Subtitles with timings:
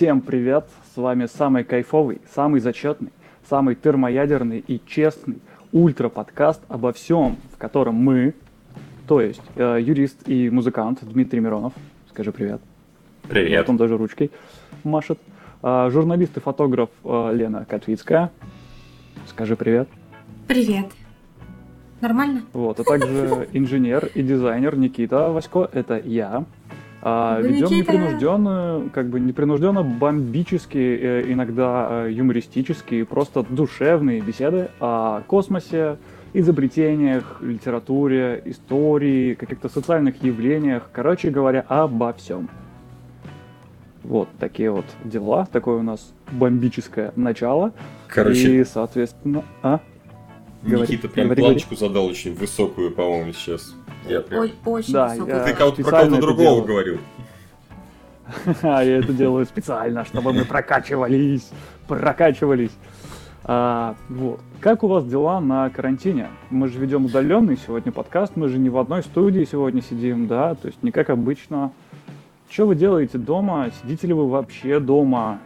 [0.00, 0.64] Всем привет!
[0.94, 3.10] С вами самый кайфовый, самый зачетный,
[3.50, 5.42] самый термоядерный и честный
[5.72, 8.32] ультра-подкаст обо всем, в котором мы,
[9.06, 11.74] то есть э, юрист и музыкант Дмитрий Миронов,
[12.08, 12.62] скажи привет.
[13.28, 13.68] Привет.
[13.68, 14.30] Он даже ручкой
[14.84, 15.18] машет.
[15.62, 18.30] Э, журналист и фотограф э, Лена Котвицкая,
[19.28, 19.86] скажи привет.
[20.48, 20.86] Привет.
[22.00, 22.44] Нормально?
[22.54, 26.46] Вот, а также инженер и дизайнер Никита Васько, это я.
[27.02, 27.92] А, ведем Никита.
[27.92, 35.96] непринужденно, как бы непринужденно бомбические, э, иногда э, юмористические, просто душевные беседы о космосе,
[36.34, 42.50] изобретениях, литературе, истории, каких-то социальных явлениях, короче говоря, обо всем.
[44.02, 47.72] Вот такие вот дела, такое у нас бомбическое начало.
[48.08, 49.80] Короче, И, соответственно, а?
[50.62, 50.82] говори.
[50.82, 53.74] Никита прям Говори, планочку задал очень высокую, по-моему, сейчас.
[54.08, 54.40] Я прям...
[54.42, 56.64] Ой, очень Да, я- Ты кого-то про кого-то это другого делаю.
[56.64, 56.98] говорил.
[58.62, 61.50] А я это делаю специально, чтобы мы прокачивались,
[61.88, 62.70] прокачивались.
[63.44, 64.40] А, вот.
[64.60, 66.28] Как у вас дела на карантине?
[66.50, 70.54] Мы же ведем удаленный сегодня подкаст, мы же не в одной студии сегодня сидим, да,
[70.54, 71.72] то есть не как обычно.
[72.48, 73.70] Что вы делаете дома?
[73.82, 75.38] Сидите ли вы вообще дома?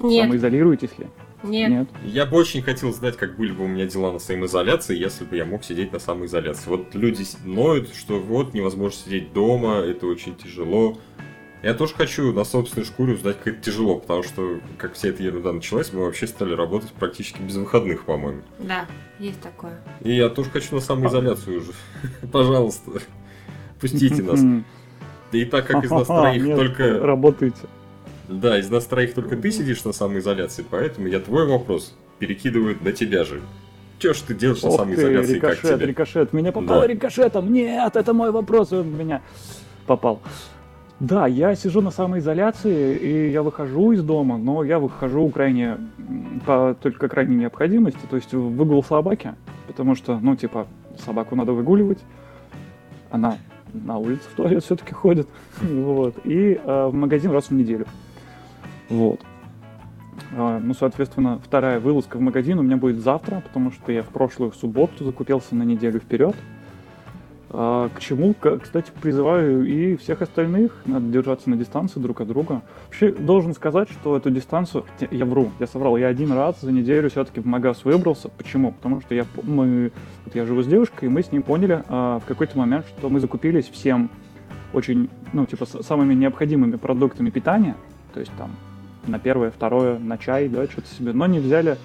[0.00, 0.24] Нет.
[0.24, 1.06] Самоизолируетесь ли?
[1.42, 1.88] Нет.
[2.04, 5.36] Я бы очень хотел знать, как были бы у меня дела на самоизоляции, если бы
[5.36, 6.68] я мог сидеть на самоизоляции.
[6.68, 10.98] Вот люди ноют, что вот невозможно сидеть дома, это очень тяжело.
[11.62, 15.22] Я тоже хочу на собственной шкуре узнать, как это тяжело, потому что, как вся эта
[15.22, 18.42] ерунда началась, мы вообще стали работать практически без выходных, по-моему.
[18.58, 18.86] Да,
[19.20, 19.80] есть такое.
[20.00, 21.72] И я тоже хочу на самоизоляцию уже.
[22.32, 22.90] Пожалуйста,
[23.80, 24.40] пустите нас.
[25.30, 26.98] И так как из нас троих Нет, только...
[26.98, 27.60] Работаете.
[28.40, 32.92] Да, из нас троих только ты сидишь на самоизоляции, поэтому я твой вопрос перекидываю на
[32.92, 33.40] тебя же.
[33.98, 35.86] Че ж ты делаешь на Ох ты, самоизоляции, как рикошет, тебе?
[35.86, 36.32] рикошет.
[36.32, 36.86] Меня попало Да.
[36.86, 37.52] рикошетом.
[37.52, 39.22] Нет, это мой вопрос, он меня
[39.86, 40.20] попал.
[40.98, 45.78] Да, я сижу на самоизоляции, и я выхожу из дома, но я выхожу крайне,
[46.46, 49.34] по только крайней необходимости, то есть выгул собаки,
[49.66, 50.68] потому что, ну, типа,
[51.04, 51.98] собаку надо выгуливать,
[53.10, 53.36] она
[53.74, 55.26] на улице в туалет все-таки ходит,
[55.60, 57.86] вот, и э, в магазин раз в неделю,
[58.88, 59.20] вот.
[60.36, 64.08] А, Ну, соответственно, вторая вылазка в магазин у меня будет завтра, потому что я в
[64.08, 66.34] прошлую субботу закупился на неделю вперед.
[67.50, 72.62] А, К чему, кстати, призываю и всех остальных, надо держаться на дистанции друг от друга.
[72.86, 77.10] Вообще, должен сказать, что эту дистанцию, я вру, я соврал, я один раз за неделю
[77.10, 78.28] все-таки в магаз выбрался.
[78.28, 78.72] Почему?
[78.72, 79.92] Потому что я, мы,
[80.24, 83.08] вот я живу с девушкой, и мы с ней поняли а, в какой-то момент, что
[83.10, 84.10] мы закупились всем
[84.72, 87.76] очень, ну, типа, самыми необходимыми продуктами питания,
[88.14, 88.50] то есть там
[89.06, 91.76] на первое, второе, на чай, да, что-то себе, но не взяли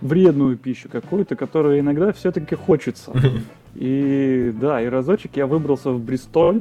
[0.00, 3.12] вредную пищу какую-то, которую иногда все-таки хочется.
[3.74, 6.60] И да, и разочек я выбрался в Бристоль,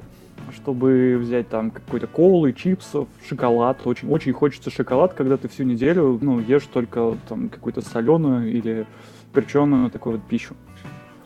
[0.54, 3.82] чтобы взять там какой-то колы, чипсов, шоколад.
[3.86, 8.86] Очень, очень хочется шоколад, когда ты всю неделю, ну, ешь только там какую-то соленую или
[9.34, 10.56] перченую такую вот пищу.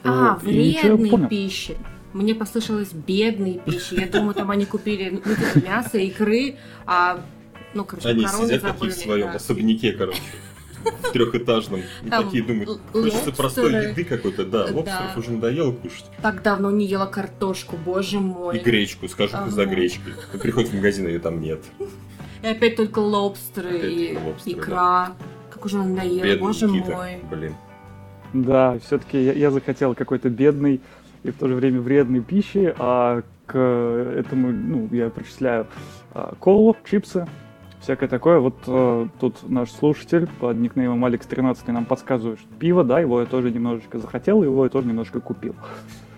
[0.04, 0.44] А, Вот.
[0.44, 1.76] Вредной пищи.
[2.14, 3.96] Мне послышалось бедной пищи.
[3.96, 7.20] Я думаю, там они купили ну, типа мясо, икры, а
[7.74, 8.72] ну, короче, Они сидят забыли.
[8.72, 9.34] такие в своем да.
[9.36, 10.22] особняке, короче,
[10.84, 11.82] в трехэтажном.
[12.04, 14.74] И Там такие думают, хочется простой еды какой-то, да, Да.
[14.76, 16.06] лобстеров уже надоело кушать.
[16.22, 18.60] Так давно не ела картошку, боже И мой.
[18.60, 19.50] гречку, скажут, Ага.
[19.52, 20.14] за гречкой.
[20.34, 21.62] И Приходит в магазин, ее там нет.
[22.44, 25.12] И опять только лобстеры Опять и только лобстеры, икра.
[25.52, 27.18] Как уже надоело, Бедный боже Никита, мой.
[27.32, 27.56] блин.
[28.34, 30.82] Да, все-таки я, я захотел какой-то бедный
[31.24, 35.68] и в то же время вредной пищи, а к этому, ну, я причисляю
[36.14, 37.28] а, колу, чипсы,
[37.84, 38.40] всякое такое.
[38.40, 43.26] Вот э, тут наш слушатель под никнеймом Алекс13 нам подсказывает, что пиво, да, его я
[43.28, 45.56] тоже немножечко захотел, его я тоже немножко купил.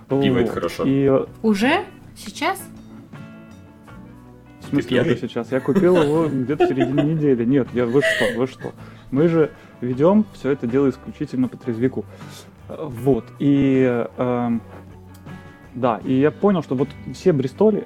[0.08, 0.50] Пиво это Вот.
[0.53, 0.84] хорошо.
[0.86, 1.84] И э, Уже?
[2.16, 2.64] Сейчас?
[4.62, 5.52] В смысле, это сейчас?
[5.52, 7.44] Я купил его где-то в середине недели.
[7.46, 8.72] Нет, я, вы что, вы что?
[9.12, 9.52] Мы же
[9.82, 12.06] ведем все это дело исключительно по трезвику.
[12.70, 14.06] Э, Вот, и...
[14.18, 14.61] эм,
[15.76, 17.85] да, и я понял, что вот все Бристоли,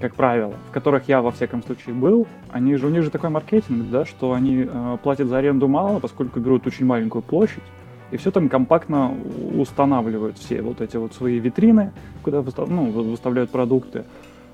[0.00, 3.30] как правило, в которых я во всяком случае был, они же, у них же такой
[3.30, 7.62] маркетинг, да, что они э, платят за аренду мало, поскольку берут очень маленькую площадь,
[8.10, 9.14] и все там компактно
[9.56, 11.92] устанавливают все вот эти вот свои витрины,
[12.22, 14.04] куда выстав- ну, вы- выставляют продукты.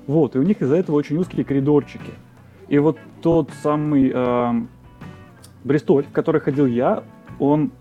[0.07, 2.11] Вот, и у них из-за этого очень узкие коридорчики.
[2.67, 4.69] И вот тот самый эм,
[5.63, 7.03] Бристоль, в который ходил я,
[7.37, 7.71] он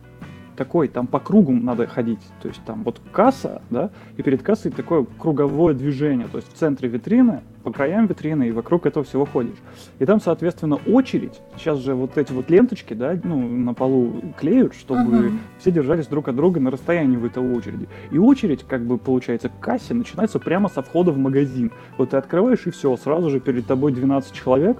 [0.58, 2.18] такой, там по кругу надо ходить.
[2.42, 6.26] То есть там вот касса, да, и перед кассой такое круговое движение.
[6.26, 9.56] То есть в центре витрины, по краям витрины и вокруг этого всего ходишь.
[10.00, 11.40] И там, соответственно, очередь.
[11.56, 15.38] Сейчас же вот эти вот ленточки, да, ну, на полу клеют, чтобы Мгм.
[15.58, 17.88] все держались друг от друга на расстоянии в этой очереди.
[18.10, 21.70] И очередь, как бы, получается, к кассе начинается прямо со входа в магазин.
[21.96, 24.78] Вот ты открываешь, и все, сразу же перед тобой 12 человек,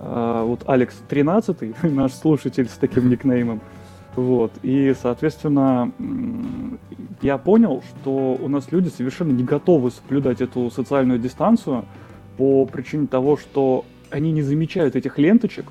[0.00, 3.60] А, вот Алекс 13, наш слушатель с таким никнеймом.
[4.18, 4.52] Вот.
[4.64, 5.92] И, соответственно,
[7.22, 11.84] я понял, что у нас люди совершенно не готовы соблюдать эту социальную дистанцию
[12.36, 15.66] по причине того, что они не замечают этих ленточек,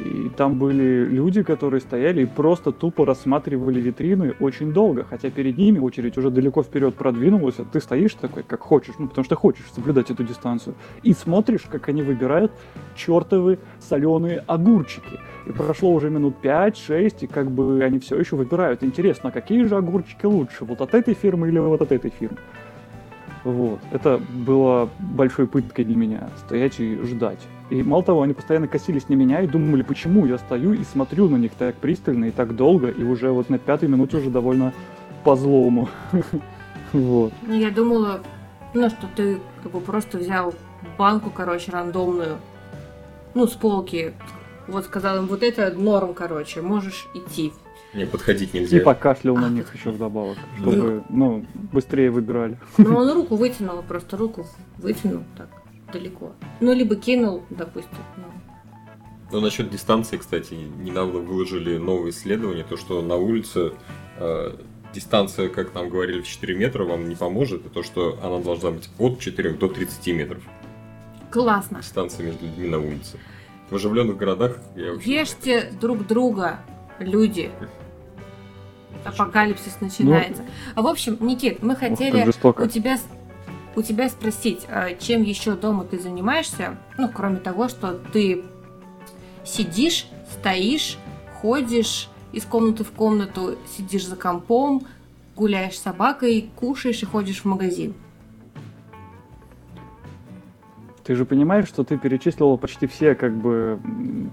[0.00, 5.58] и там были люди, которые стояли и просто тупо рассматривали витрины очень долго, хотя перед
[5.58, 9.36] ними очередь уже далеко вперед продвинулась, а ты стоишь такой, как хочешь, ну потому что
[9.36, 12.52] хочешь соблюдать эту дистанцию, и смотришь, как они выбирают
[12.96, 15.20] чертовы соленые огурчики.
[15.46, 18.82] И прошло уже минут 5-6, и как бы они все еще выбирают.
[18.82, 22.38] Интересно, а какие же огурчики лучше, вот от этой фирмы или вот от этой фирмы?
[23.44, 23.80] Вот.
[23.90, 27.40] Это было большой пыткой для меня, стоять и ждать.
[27.70, 31.28] И мало того, они постоянно косились на меня и думали, почему я стою и смотрю
[31.28, 34.72] на них так пристально и так долго, и уже вот на пятой минуте уже довольно
[35.24, 35.88] по-злому.
[36.92, 37.32] Вот.
[37.42, 38.20] Ну, я думала,
[38.74, 40.52] ну, что ты как бы просто взял
[40.98, 42.38] банку, короче, рандомную,
[43.32, 44.12] ну, с полки,
[44.66, 47.52] вот сказал им, вот это норм, короче, можешь идти.
[47.94, 48.78] Не, подходить нельзя.
[48.78, 52.58] И покашлял на них еще вдобавок, чтобы, ну, быстрее выбирали.
[52.76, 54.44] Ну, он руку вытянул, просто руку
[54.78, 55.59] вытянул так
[55.90, 56.32] далеко.
[56.60, 57.98] Ну, либо кинул, допустим.
[58.16, 58.24] Ну.
[59.32, 63.72] Ну, насчет дистанции, кстати, недавно выложили новое исследование, то, что на улице
[64.18, 64.56] э,
[64.92, 68.72] дистанция, как нам говорили, в 4 метра вам не поможет, и то, что она должна
[68.72, 70.42] быть от 4 до 30 метров.
[71.30, 71.78] Классно.
[71.80, 73.18] Дистанция между людьми на улице.
[73.70, 75.20] В оживленных городах я вообще...
[75.20, 76.58] Ешьте друг друга,
[76.98, 77.52] люди.
[79.04, 80.42] Апокалипсис начинается.
[80.42, 82.98] Ну, а в общем, Никит, мы хотели у тебя
[83.76, 88.44] у тебя спросить, а чем еще дома ты занимаешься, ну, кроме того, что ты
[89.44, 90.98] сидишь, стоишь,
[91.40, 94.82] ходишь из комнаты в комнату, сидишь за компом,
[95.36, 97.94] гуляешь с собакой, кушаешь и ходишь в магазин.
[101.02, 103.80] Ты же понимаешь, что ты перечислила почти все как бы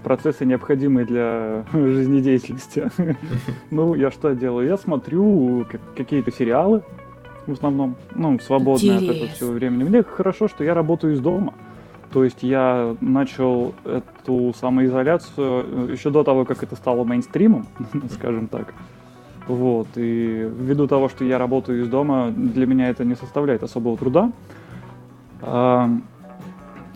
[0.04, 2.90] процессы, необходимые для жизнедеятельности.
[3.70, 4.68] Ну, я что делаю?
[4.68, 6.84] Я смотрю какие-то сериалы,
[7.48, 9.10] в основном, ну, свободное Интересно.
[9.10, 9.84] от этого всего времени.
[9.84, 11.54] Мне хорошо, что я работаю из дома.
[12.12, 17.66] То есть я начал эту самоизоляцию э, еще до того, как это стало мейнстримом,
[18.12, 18.74] скажем так.
[19.46, 19.88] Вот.
[19.96, 24.30] И ввиду того, что я работаю из дома, для меня это не составляет особого труда.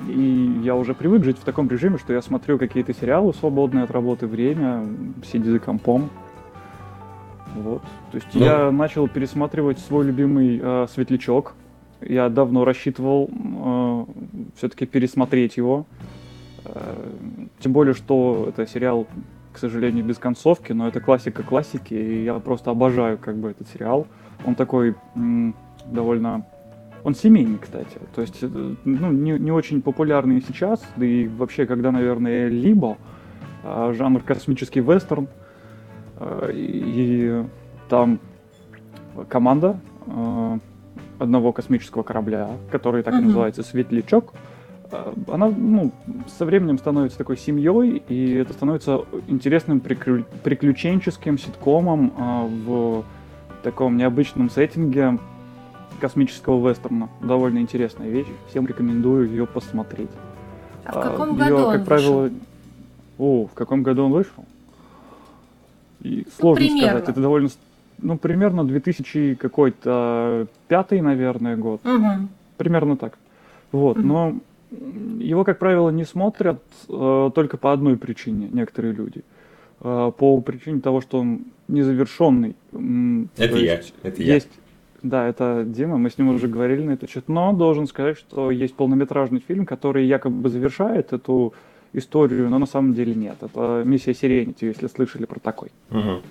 [0.09, 3.91] И я уже привык жить в таком режиме, что я смотрю какие-то сериалы свободные от
[3.91, 4.85] работы время,
[5.25, 6.11] сидя за компом.
[7.55, 7.83] Вот.
[8.11, 8.45] То есть ну...
[8.45, 11.55] я начал пересматривать свой любимый э, светлячок.
[12.01, 14.05] Я давно рассчитывал э,
[14.57, 15.87] все-таки пересмотреть его.
[16.65, 17.11] Э,
[17.61, 19.07] тем более, что это сериал,
[19.53, 23.69] к сожалению, без концовки, но это классика классики, и я просто обожаю как бы этот
[23.69, 24.07] сериал.
[24.45, 25.55] Он такой м,
[25.87, 26.47] довольно
[27.05, 27.99] он семейный, кстати.
[28.15, 28.47] То есть, э,
[28.85, 32.97] ну, не, не очень популярный сейчас, да и вообще, когда, наверное, либо
[33.65, 35.29] а, жанр космический вестерн,
[36.53, 37.45] и
[37.89, 38.19] там
[39.29, 40.59] команда а,
[41.19, 44.33] одного космического корабля, который так и называется «Светлячок»,
[45.27, 45.91] она ну,
[46.39, 52.13] со временем становится такой семьей, и это становится интересным приключенческим ситкомом
[52.67, 53.05] в
[53.63, 55.19] таком необычном сеттинге,
[56.03, 57.09] космического вестерна.
[57.21, 58.27] Довольно интересная вещь.
[58.49, 60.11] Всем рекомендую ее посмотреть.
[60.85, 62.37] А в каком а, году ее, он как правило, вышел?
[63.19, 64.45] О, в каком году он вышел?
[66.03, 67.09] И сложно ну, сказать.
[67.09, 67.49] Это довольно...
[67.99, 71.81] Ну, примерно 2000 какой-то пятый, наверное, год.
[71.87, 72.29] Угу.
[72.57, 73.19] Примерно так.
[73.71, 74.07] Вот, угу.
[74.07, 74.35] но
[75.19, 79.23] его, как правило, не смотрят э, только по одной причине некоторые люди.
[79.81, 82.57] Э, по причине того, что он незавершенный.
[83.37, 83.81] Это я.
[84.03, 84.63] Это есть, я.
[85.03, 88.51] Да, это Дима, мы с ним уже говорили на этот счет, но должен сказать, что
[88.51, 91.55] есть полнометражный фильм, который якобы завершает эту
[91.93, 93.37] историю, но на самом деле нет.
[93.41, 95.71] Это «Миссия Сиренити», если слышали про такой.
[95.91, 96.23] Угу.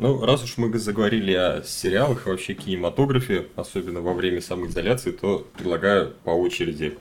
[0.00, 5.46] Ну, раз уж мы заговорили о сериалах и вообще кинематографе, особенно во время самоизоляции, то
[5.56, 6.98] предлагаю по очереди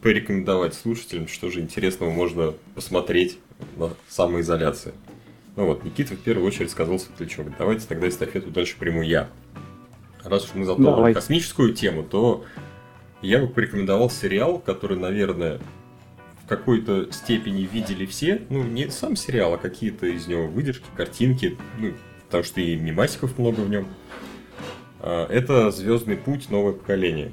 [0.00, 3.38] порекомендовать слушателям, что же интересного можно посмотреть
[3.76, 4.92] на самоизоляции.
[5.56, 7.46] Ну вот, Никита в первую очередь сказал Светлячок.
[7.58, 9.28] Давайте тогда эстафету дальше приму я.
[10.24, 12.44] Раз уж мы затронули космическую тему, то
[13.20, 15.60] я бы порекомендовал сериал, который, наверное,
[16.50, 18.42] какой-то степени видели все.
[18.50, 21.56] Ну, не сам сериал, а какие-то из него выдержки, картинки.
[21.78, 21.92] Ну,
[22.26, 23.86] потому что и мимасиков много в нем.
[24.98, 27.32] А, это Звездный путь новое поколение.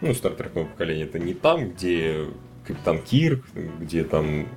[0.00, 1.06] Ну, Стартрек новое поколение.
[1.06, 2.26] Это не там, где
[2.66, 3.44] Капитан Кирк,
[3.78, 4.48] где там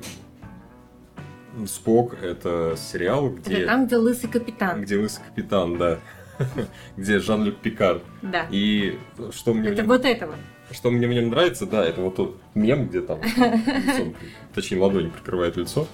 [1.68, 3.58] Спок это сериал, где...
[3.58, 4.82] Это там, где лысый капитан.
[4.82, 6.00] Где лысый капитан, да.
[6.98, 8.02] где Жан-Люк Пикар.
[8.24, 8.48] Да.
[8.50, 8.98] И
[9.32, 9.70] что мне...
[9.70, 10.34] Это вот этого.
[10.74, 14.16] Что мне в нем нравится, да, это вот тот мем, где там лицом,
[14.54, 15.88] точнее, ладони прикрывает лицо.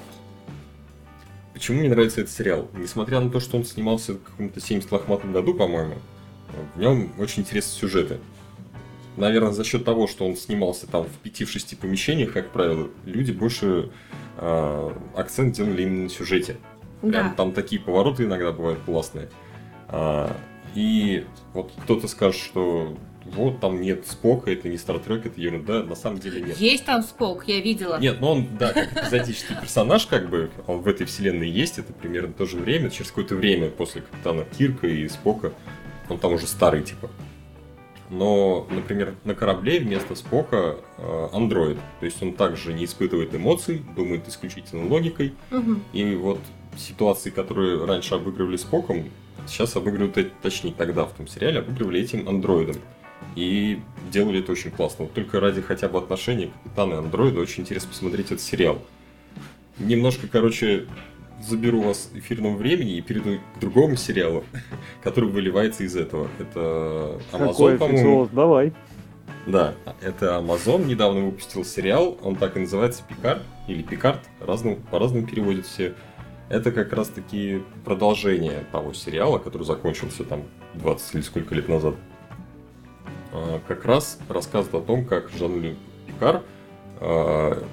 [1.54, 2.70] Почему мне нравится этот сериал?
[2.74, 5.96] Несмотря на то, что он снимался в каком-то 70 лохматом году, по-моему,
[6.76, 8.20] в нем очень интересные сюжеты.
[9.16, 13.90] Наверное, за счет того, что он снимался там в 5-6 помещениях, как правило, люди больше
[14.38, 16.58] э, акцент делали именно на сюжете.
[17.02, 17.34] Прям, да.
[17.36, 19.30] Там такие повороты иногда бывают классные.
[19.88, 20.36] А,
[20.76, 22.96] и вот кто-то скажет, что
[23.36, 26.58] вот там нет Спока, это не Стартрек, это ерунда, на самом деле нет.
[26.58, 28.00] Есть там Спок, я видела.
[28.00, 31.94] Нет, но он, да, как эпизодический персонаж, как бы, он в этой вселенной есть, это
[31.94, 35.54] примерно то же время, через какое-то время после Капитана Кирка и Спока,
[36.10, 37.10] он там уже старый, типа.
[38.10, 41.78] Но, например, на корабле вместо Спока э, андроид.
[42.00, 45.34] То есть он также не испытывает эмоций, думает исключительно логикой.
[45.52, 45.80] Угу.
[45.92, 46.40] И вот
[46.78, 49.10] ситуации, которые раньше обыгрывали Споком,
[49.46, 52.78] сейчас обыгрывают, точнее тогда в том сериале, обыгрывали этим андроидом.
[53.38, 53.80] И
[54.12, 55.06] делали это очень классно.
[55.06, 58.82] Вот только ради хотя бы отношений капитана и андроида очень интересно посмотреть этот сериал.
[59.78, 60.88] Немножко, короче,
[61.40, 64.44] заберу вас эфирного времени и перейду к другому сериалу,
[65.04, 66.30] который выливается из этого.
[66.40, 68.28] Это Amazon, по-моему.
[68.32, 68.74] Давай.
[69.46, 75.68] Да, это Amazon недавно выпустил сериал, он так и называется Пикар или Пикард, по-разному переводят
[75.68, 75.94] все.
[76.50, 81.94] Это как раз таки продолжение того сериала, который закончился там 20 или сколько лет назад.
[83.38, 85.78] А, как раз рассказывает о том, как Жан-Люк
[86.08, 86.44] Пикар
[87.00, 87.64] а,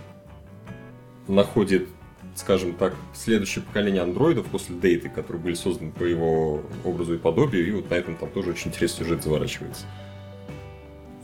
[1.26, 1.88] находит,
[2.34, 7.66] скажем так, следующее поколение андроидов после Дейты, которые были созданы по его образу и подобию,
[7.66, 9.86] и вот на этом там тоже очень интересный сюжет заворачивается.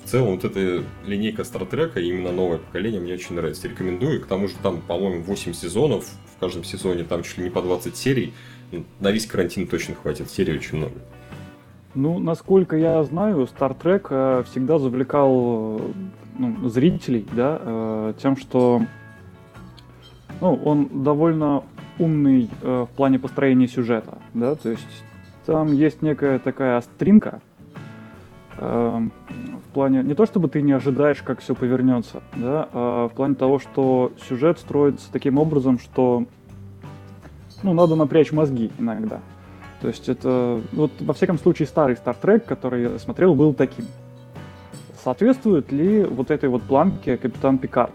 [0.04, 3.68] В целом, вот эта линейка Стартрека, именно новое поколение, мне очень нравится.
[3.68, 4.20] Рекомендую.
[4.20, 6.06] К тому же там, по-моему, 8 сезонов.
[6.34, 8.34] В каждом сезоне там чуть ли не по 20 серий.
[8.98, 10.28] На весь карантин точно хватит.
[10.28, 10.94] Серий очень много.
[11.94, 15.80] Ну, насколько я знаю, Star Trek э, всегда завлекал
[16.38, 18.82] ну, зрителей, да, э, тем, что
[20.40, 21.64] ну, он довольно
[21.98, 24.86] умный э, в плане построения сюжета, да, то есть
[25.46, 27.40] там есть некая такая остринка,
[28.56, 33.34] в плане не то чтобы ты не ожидаешь, как все повернется, да, а в плане
[33.34, 36.26] того, что сюжет строится таким образом, что
[37.62, 39.20] ну, надо напрячь мозги иногда.
[39.80, 43.86] То есть это, вот во всяком случае, старый Star Trek, который я смотрел, был таким.
[45.02, 47.94] Соответствует ли вот этой вот планке Капитан Пикард?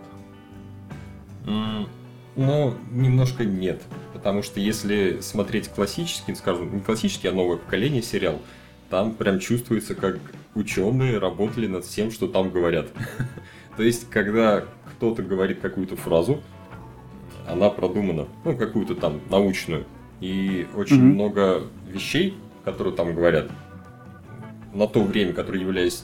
[1.46, 1.88] Mm,
[2.36, 3.82] ну, немножко нет.
[4.14, 8.42] Потому что если смотреть классический, скажем, не классический, а новое поколение сериал,
[8.90, 10.20] там прям чувствуется, как
[10.56, 12.88] ученые работали над всем, что там говорят.
[13.78, 14.64] То есть, когда
[14.96, 16.42] кто-то говорит какую-то фразу,
[17.48, 19.86] она продумана, ну, какую-то там научную,
[20.20, 21.14] и очень mm-hmm.
[21.14, 23.50] много вещей, которые там говорят,
[24.74, 26.04] на то время, которые являлись,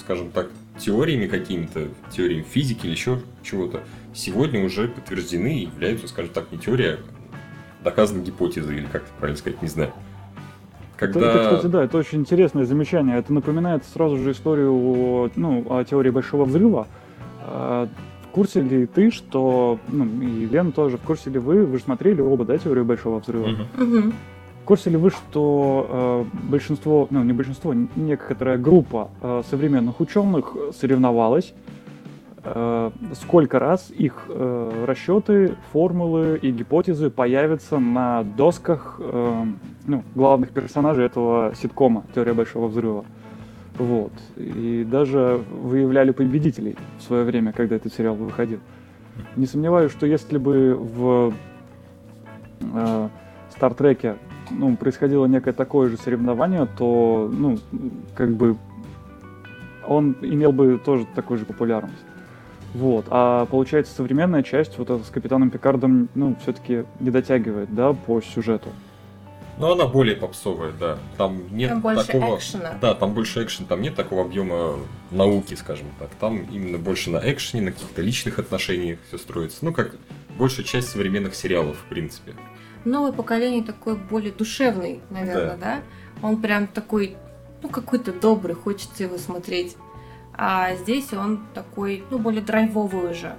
[0.00, 3.82] скажем так, теориями какими-то, теориями физики или еще чего-то,
[4.14, 6.98] сегодня уже подтверждены и являются, скажем так, не теория,
[7.80, 9.92] а доказанной гипотезой, или как правильно сказать, не знаю.
[10.96, 11.20] Когда...
[11.20, 13.18] Это, это, кстати, да, это очень интересное замечание.
[13.18, 16.86] Это напоминает сразу же историю ну, о теории Большого Взрыва.
[18.32, 22.22] Курсе ли ты, что, ну, и Лен тоже, в курсе ли вы, вы же смотрели
[22.22, 23.48] оба, да, теорию Большого Взрыва?
[23.76, 24.12] Uh-huh.
[24.62, 30.56] В курсе ли вы, что э, большинство, ну не большинство, некоторая группа э, современных ученых
[30.80, 31.52] соревновалась,
[32.42, 39.44] э, сколько раз их э, расчеты, формулы и гипотезы появятся на досках э,
[39.84, 43.04] ну, главных персонажей этого ситкома «Теория Большого Взрыва».
[43.78, 44.12] Вот.
[44.36, 48.60] И даже выявляли победителей в свое время, когда этот сериал выходил.
[49.36, 51.34] Не сомневаюсь, что если бы в
[52.60, 53.08] э,
[53.50, 54.16] Стартреке
[54.50, 57.58] ну, происходило некое такое же соревнование, то, ну,
[58.14, 58.56] как бы
[59.86, 62.04] он имел бы тоже такую же популярность.
[62.74, 63.06] Вот.
[63.10, 68.20] А получается, современная часть вот эта с Капитаном Пикардом, ну, все-таки не дотягивает, да, по
[68.20, 68.70] сюжету.
[69.62, 70.98] Ну, она более попсовая, да.
[71.16, 72.36] Там нет там больше такого...
[72.36, 72.74] экшена.
[72.80, 74.76] Да, там больше экшена, там нет такого объема
[75.12, 76.10] науки, скажем так.
[76.18, 79.58] Там именно больше на экшене, на каких-то личных отношениях все строится.
[79.64, 79.94] Ну, как
[80.36, 82.34] большая часть современных сериалов, в принципе.
[82.84, 85.80] Новое поколение такой более душевный, наверное, да?
[86.20, 86.26] да?
[86.26, 87.16] Он прям такой,
[87.62, 89.76] ну, какой-то добрый, хочется его смотреть.
[90.34, 93.36] А здесь он такой, ну, более драйвовый уже.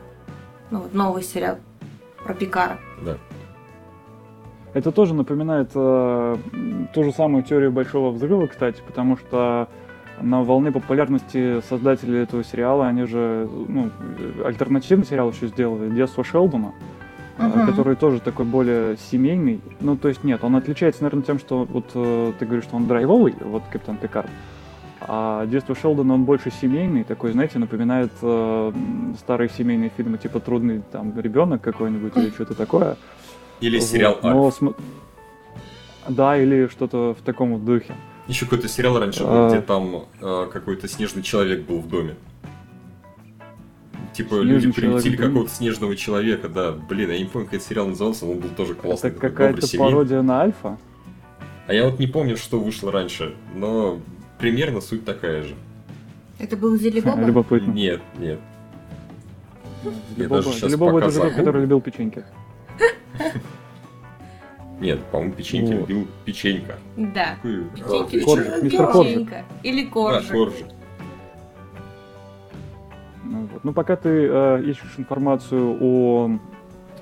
[0.72, 1.58] Ну, вот новый сериал
[2.24, 2.80] про Пикара.
[3.02, 3.18] Да.
[4.74, 6.38] Это тоже напоминает э,
[6.94, 9.68] ту же самую теорию Большого Взрыва, кстати, потому что
[10.20, 13.90] на волне популярности создатели этого сериала, они же ну,
[14.44, 16.74] альтернативный сериал еще сделали «Детство Шелдона»,
[17.38, 17.66] uh-huh.
[17.68, 19.62] который тоже такой более семейный.
[19.80, 22.88] Ну, то есть нет, он отличается, наверное, тем, что вот э, ты говоришь, что он
[22.88, 24.30] драйвовый, вот Капитан Пикард,
[25.02, 28.72] А детство Шелдона, он больше семейный, такой, знаете, напоминает э,
[29.20, 32.98] старые семейные фильмы, типа «Трудный там ребенок» какой-нибудь или что-то такое.
[33.64, 34.34] Или сериал вот.
[34.34, 34.76] Но, см...
[36.10, 37.96] Да, или что-то в таком духе.
[38.28, 39.50] Еще какой-то сериал раньше был, а...
[39.50, 42.16] где там э, какой-то снежный человек был в доме.
[44.12, 46.74] Типа Снежный люди приютили какого-то снежного человека, да.
[46.74, 49.12] Блин, я не помню, как этот сериал назывался, но он был тоже классный.
[49.12, 50.78] Это какая-то пародия на Альфа?
[51.66, 54.02] А я вот не помню, что вышло раньше, но
[54.40, 55.56] примерно суть такая же.
[56.38, 57.22] Это был Зелебоба?
[57.22, 57.72] Любопытно.
[57.72, 58.42] Нет, нет.
[60.18, 62.26] Я даже сейчас Зелебоба это же который любил печеньки.
[64.84, 66.76] Нет, по-моему, печеньки любил печенька.
[66.98, 67.38] Да.
[67.42, 69.46] Печеньки любил печенька.
[69.64, 70.30] Или коржик.
[70.30, 70.68] А, коржик.
[73.24, 73.64] Ну, вот.
[73.64, 76.38] ну, пока ты э, ищешь информацию о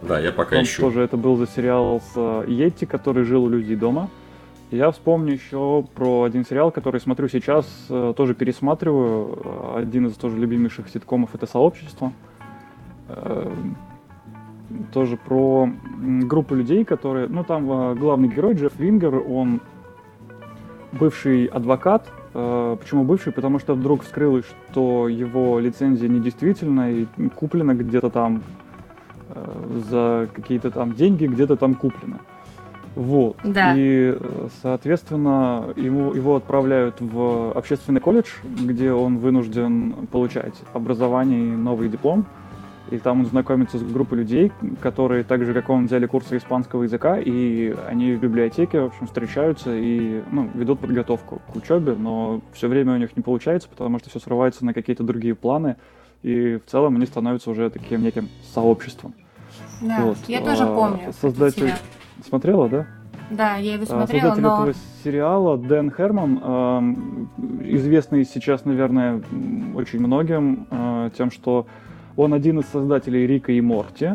[0.04, 0.74] да, я пока том, ищу.
[0.74, 4.10] Что же это был за сериал с э, Йетти, который жил у людей дома.
[4.70, 9.76] Я вспомню еще про один сериал, который смотрю сейчас, э, тоже пересматриваю.
[9.76, 12.14] Один из тоже любимейших ситкомов это «Сообщество».
[13.10, 13.52] Э,
[14.94, 17.28] тоже про группу людей, которые...
[17.28, 19.62] Ну, там э, главный герой Джефф Вингер, он
[20.92, 22.08] бывший адвокат.
[22.34, 23.34] Почему бывший?
[23.34, 28.42] Потому что вдруг вскрылось, что его лицензия недействительна и куплена где-то там
[29.90, 32.20] за какие-то там деньги, где-то там куплена.
[32.96, 33.36] Вот.
[33.44, 33.74] Да.
[33.76, 34.18] И,
[34.62, 42.26] соответственно, ему, его отправляют в общественный колледж, где он вынужден получать образование и новый диплом.
[42.90, 46.84] И там он знакомится с группой людей, которые так же, как он, взяли курсы испанского
[46.84, 52.42] языка, и они в библиотеке, в общем, встречаются и ну, ведут подготовку к учебе, но
[52.54, 55.78] все время у них не получается, потому что все срывается на какие-то другие планы,
[56.24, 59.14] и в целом они становятся уже таким неким сообществом.
[59.82, 60.18] Да, вот.
[60.28, 61.14] я тоже а, помню.
[61.20, 61.74] Создатель
[62.28, 62.88] Смотрела, да?
[63.30, 64.62] Да, я его а, смотрела, Создатель но...
[64.62, 64.74] этого
[65.04, 67.30] сериала Дэн Херман,
[67.64, 69.22] известный сейчас, наверное,
[69.76, 71.66] очень многим э, тем, что
[72.18, 74.12] он один из создателей Рика и Морти.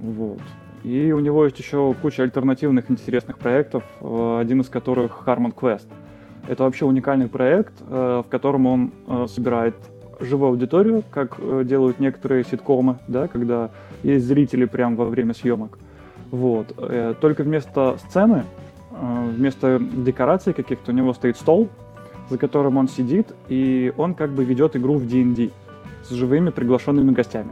[0.00, 0.40] Вот.
[0.82, 5.86] И у него есть еще куча альтернативных интересных проектов, э, один из которых Harmon Quest.
[6.48, 8.92] Это вообще уникальный проект, э, в котором он
[9.28, 9.74] собирает
[10.20, 13.70] живую аудиторию, как делают некоторые ситкомы, да, когда
[14.02, 15.78] есть зрители прямо во время съемок.
[16.30, 16.72] Вот.
[16.78, 18.44] Э, только вместо сцены,
[18.92, 21.68] э, вместо декораций каких-то у него стоит стол,
[22.28, 25.50] за которым он сидит, и он как бы ведет игру в D&D
[26.10, 27.50] живыми приглашенными гостями.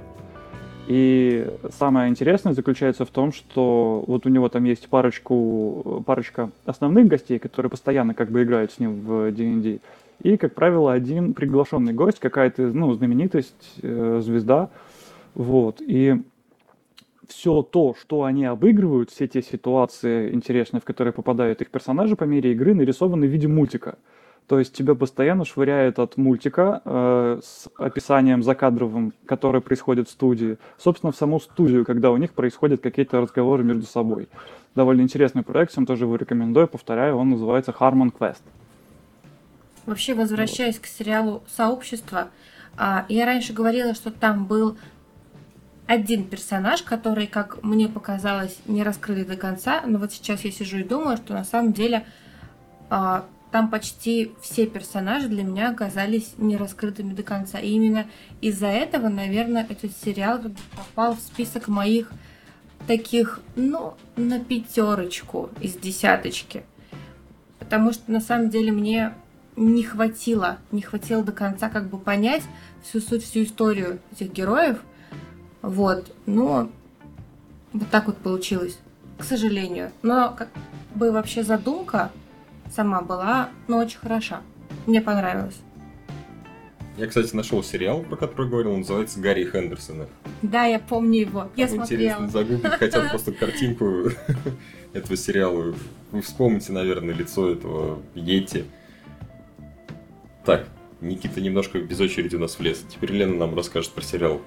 [0.89, 1.47] И
[1.79, 7.39] самое интересное заключается в том, что вот у него там есть парочку, парочка основных гостей,
[7.39, 9.81] которые постоянно как бы играют с ним в D&D.
[10.23, 14.71] И, как правило, один приглашенный гость, какая-то, ну, знаменитость, э, звезда.
[15.35, 15.81] Вот.
[15.81, 16.17] И
[17.29, 22.25] все то, что они обыгрывают, все те ситуации интересные, в которые попадают их персонажи по
[22.25, 23.99] мере игры, нарисованы в виде мультика.
[24.49, 30.57] То есть тебя постоянно швыряет от мультика э, с описанием закадровым, которое происходит в студии,
[30.79, 34.27] собственно, в саму студию, когда у них происходят какие-то разговоры между собой.
[34.75, 38.41] Довольно интересный проект, всем тоже его рекомендую, повторяю, он называется Harmon Quest.
[39.85, 42.29] Вообще, возвращаясь к сериалу «Сообщество»,
[42.79, 44.79] а, я раньше говорила, что там был
[45.87, 50.79] один персонаж, который, как мне показалось, не раскрыли до конца, но вот сейчас я сижу
[50.79, 52.07] и думаю, что на самом деле
[52.91, 57.59] э, там почти все персонажи для меня оказались не раскрытыми до конца.
[57.59, 58.07] И именно
[58.41, 60.41] из-за этого, наверное, этот сериал
[60.77, 62.11] попал в список моих
[62.87, 66.65] таких, ну, на пятерочку из десяточки.
[67.59, 69.15] Потому что на самом деле мне
[69.57, 72.43] не хватило, не хватило до конца как бы понять
[72.83, 74.79] всю суть, всю историю этих героев–
[75.63, 76.71] вот, но
[77.73, 78.79] вот так вот получилось,
[79.19, 79.91] к сожалению.
[80.03, 80.49] Но как
[80.95, 82.11] бы вообще задумка
[82.75, 84.41] сама была, ну, очень хороша.
[84.87, 85.57] Мне понравилось.
[86.97, 90.09] Я, кстати, нашел сериал, про который говорил, он называется Гарри Хендерсона.
[90.43, 91.49] Да, я помню его.
[91.55, 92.29] Я Интересно смотрела.
[92.29, 94.11] загуглить хотя бы просто картинку
[94.93, 95.75] этого сериала.
[96.11, 98.65] Вы вспомните, наверное, лицо этого Йети.
[100.45, 100.67] Так,
[101.01, 102.85] Никита немножко без очереди у нас влез.
[102.89, 104.41] Теперь Лена нам расскажет про сериал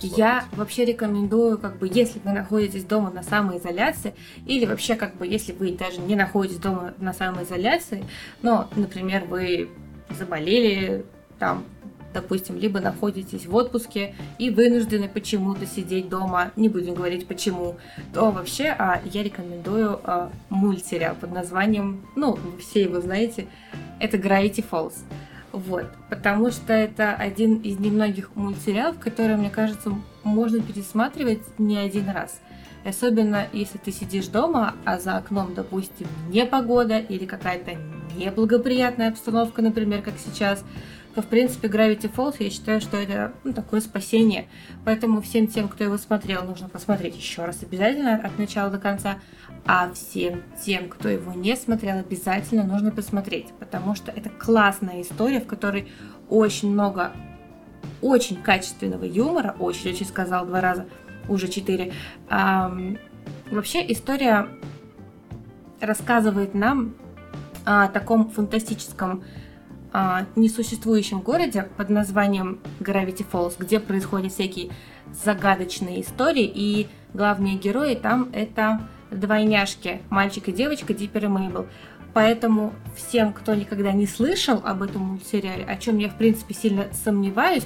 [0.00, 4.14] я вообще рекомендую, как бы, если вы находитесь дома на самоизоляции,
[4.46, 8.04] или вообще, как бы, если вы даже не находитесь дома на самоизоляции,
[8.42, 9.70] но, например, вы
[10.10, 11.04] заболели,
[11.38, 11.64] там,
[12.12, 17.76] допустим, либо находитесь в отпуске и вынуждены почему-то сидеть дома, не будем говорить почему,
[18.12, 23.46] то вообще а, я рекомендую а, мультсериал под названием, ну, все его знаете,
[24.00, 24.94] это Gravity Falls.
[25.52, 32.10] Вот, потому что это один из немногих мультсериалов, который, мне кажется, можно пересматривать не один
[32.10, 32.40] раз.
[32.84, 37.72] Особенно если ты сидишь дома, а за окном, допустим, не погода или какая-то
[38.16, 40.64] неблагоприятная обстановка, например, как сейчас,
[41.14, 44.46] то, в принципе, Gravity Falls, я считаю, что это ну, такое спасение.
[44.84, 49.18] Поэтому всем тем, кто его смотрел, нужно посмотреть еще раз обязательно от начала до конца.
[49.70, 55.40] А всем тем, кто его не смотрел, обязательно нужно посмотреть, потому что это классная история,
[55.40, 55.92] в которой
[56.30, 57.12] очень много
[58.00, 60.86] очень качественного юмора, очень-очень сказал два раза,
[61.28, 61.92] уже четыре.
[62.30, 64.48] Вообще история
[65.80, 66.94] рассказывает нам
[67.66, 69.22] о таком фантастическом
[69.92, 74.70] а, несуществующем городе под названием Gravity Falls, где происходят всякие
[75.12, 81.66] загадочные истории, и главные герои там это двойняшки, мальчик и девочка Диппер и Мейбл.
[82.14, 86.86] Поэтому всем, кто никогда не слышал об этом мультсериале, о чем я в принципе сильно
[86.92, 87.64] сомневаюсь,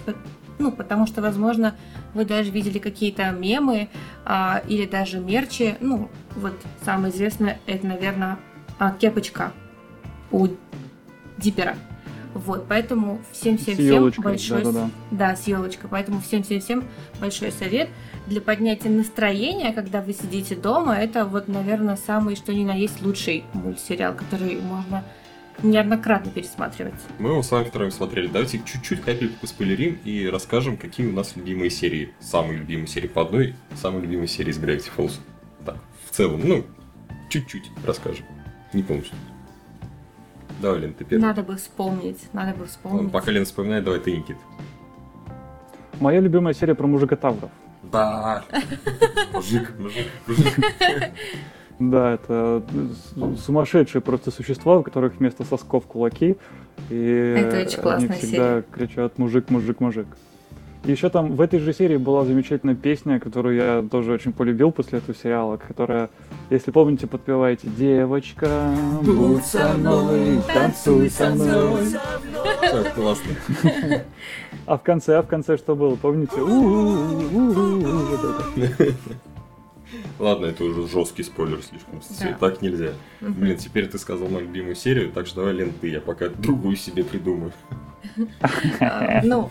[0.59, 1.75] ну, потому что, возможно,
[2.15, 3.89] вы даже видели какие-то мемы
[4.25, 5.77] а, или даже мерчи.
[5.81, 6.53] Ну, вот
[6.85, 8.39] самое известное, это, наверное,
[8.79, 9.53] а, кепочка
[10.31, 10.49] у
[11.39, 11.77] Диппера.
[12.35, 14.65] Вот, поэтому всем-всем-всем большой...
[14.65, 14.91] Да, да, да.
[15.11, 15.91] да, с елочкой.
[15.91, 16.85] Поэтому всем-всем-всем
[17.21, 17.89] большой совет
[18.27, 20.97] для поднятия настроения, когда вы сидите дома.
[20.97, 25.05] Это вот, наверное, самый что ни на есть лучший мультсериал, который можно
[25.63, 26.95] неоднократно пересматривать.
[27.19, 28.27] Мы его с вами втроем смотрели.
[28.27, 32.13] Давайте чуть-чуть капельку поспойлерим и расскажем, какие у нас любимые серии.
[32.21, 35.21] Самые любимые серии по одной, самые любимые серии из Gravity Falls.
[35.65, 35.77] Так,
[36.09, 36.65] в целом, ну,
[37.29, 38.25] чуть-чуть расскажем.
[38.73, 39.17] Не полностью.
[40.61, 41.23] Давай, Лен, ты первый.
[41.23, 43.13] Надо бы вспомнить, надо бы вспомнить.
[43.13, 44.37] Пока Лен вспоминает, давай ты, Никит.
[46.01, 47.41] Моя любимая серия про мужика-тавров.
[47.41, 47.62] Да.
[49.33, 50.61] Мужик, мужик, мужик.
[51.79, 52.63] Да, это
[53.45, 56.37] сумасшедшие просто существа, у которых вместо сосков кулаки.
[56.91, 58.65] И это очень классная они всегда серия.
[58.73, 60.07] кричат мужик, мужик, мужик.
[60.85, 64.99] Еще там в этой же серии была замечательная песня, которую я тоже очень полюбил после
[64.99, 66.11] этого сериала, которая,
[66.51, 71.85] если помните, подпеваете «Девочка, будь со мной, танцуй со мной».
[72.95, 73.33] Классно.
[74.67, 76.41] А в конце, а в конце что было, помните?
[80.19, 82.01] Ладно, это уже жесткий спойлер слишком.
[82.21, 82.37] Да.
[82.39, 82.93] Так нельзя.
[83.21, 86.77] Блин, теперь ты сказал мою любимую серию, так что давай лен ты, я пока другую
[86.77, 87.53] себе придумаю.
[89.25, 89.51] Ну,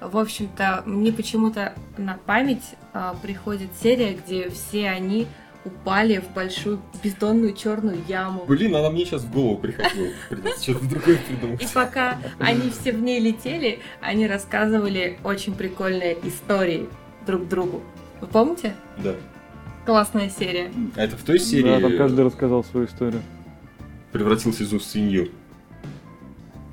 [0.00, 5.26] в общем-то, мне почему-то на память а, приходит серия, где все они
[5.64, 8.44] упали в большую бездонную черную яму.
[8.46, 10.08] Блин, она мне сейчас в голову приходила.
[10.28, 11.62] Придется что-то другое придумать.
[11.62, 16.88] И пока они все в ней летели, они рассказывали очень прикольные истории
[17.26, 17.82] друг другу.
[18.20, 18.74] Вы помните?
[18.98, 19.14] Да.
[19.86, 20.70] Классная серия.
[20.96, 21.68] А это в той серии?
[21.68, 23.22] Да, там каждый рассказал свою историю.
[24.12, 25.30] Превратился из в свинью.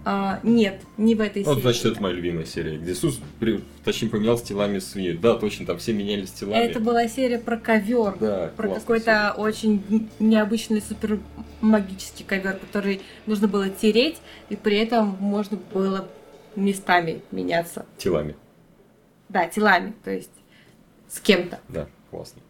[0.03, 1.61] А, нет, не в этой вот, серии.
[1.61, 5.15] значит, это моя любимая серия, где Иисус, при, точнее, поменялся телами с свиньей.
[5.15, 6.63] Да, точно, там все менялись телами.
[6.63, 8.15] Это была серия про ковер.
[8.19, 11.19] Да, Про какой-то очень необычный супер
[11.61, 14.17] магический ковер, который нужно было тереть,
[14.49, 16.07] и при этом можно было
[16.55, 17.85] местами меняться.
[17.97, 18.35] Телами.
[19.29, 20.31] Да, телами, то есть
[21.07, 21.59] с кем-то.
[21.69, 22.41] Да, классно.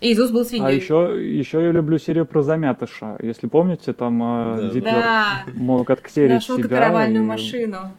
[0.00, 0.68] Иисус был свиньей.
[0.68, 3.16] А еще, еще я люблю серию про замятыша.
[3.22, 4.70] Если помните, там э, да.
[4.70, 5.44] Диппер да.
[5.54, 6.68] мог отксерить Нашел себя.
[6.68, 7.26] каравальную и...
[7.26, 7.92] машину.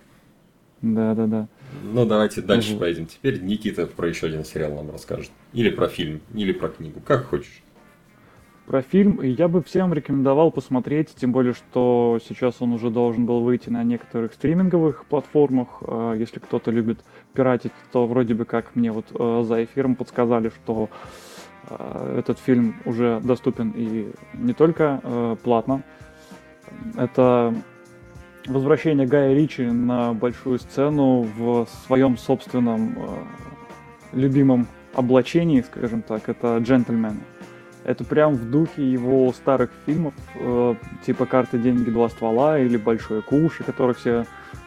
[0.82, 1.48] Да, да, да.
[1.84, 2.82] Ну, давайте дальше угу.
[2.82, 3.08] пойдем.
[3.08, 5.32] Теперь Никита про еще один сериал нам расскажет.
[5.54, 7.02] Или про фильм, или про книгу.
[7.06, 7.64] Как хочешь.
[8.68, 13.40] Про фильм я бы всем рекомендовал посмотреть, тем более, что сейчас он уже должен был
[13.40, 15.82] выйти на некоторых стриминговых платформах.
[15.82, 17.00] Э, если кто-то любит
[17.34, 20.90] пиратить, то вроде бы как мне вот э, за эфиром подсказали, что
[21.70, 25.84] этот фильм уже доступен и не только э, платно.
[26.96, 27.54] Это
[28.48, 33.18] возвращение Гая Ричи на большую сцену в своем собственном э,
[34.14, 37.22] любимом облачении, скажем так, это джентльмены.
[37.84, 40.76] Это прям в духе его старых фильмов, э,
[41.06, 44.26] типа «Карты, деньги, два ствола» или «Большой куш», которых все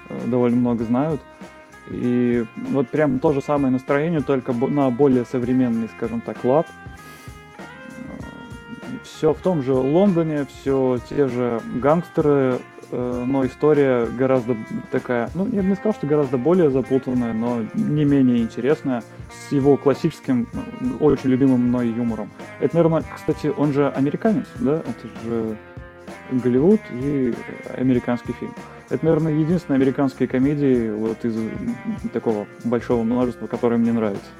[0.08, 1.20] э, довольно много знают.
[1.90, 6.66] И вот прям то же самое настроение, только на более современный, скажем так, лад.
[9.02, 12.58] Все в том же Лондоне, все те же гангстеры,
[12.90, 14.56] э, но история гораздо
[14.90, 19.52] такая, ну, я бы не сказал, что гораздо более запутанная, но не менее интересная, с
[19.52, 20.48] его классическим,
[21.00, 22.30] очень любимым мной юмором.
[22.60, 24.76] Это, наверное, кстати, он же американец, да?
[24.76, 25.56] Это же
[26.30, 27.34] Голливуд и
[27.76, 28.54] американский фильм.
[28.88, 31.36] Это, наверное, единственная американская комедия вот из
[32.12, 34.30] такого большого множества, которая мне нравится.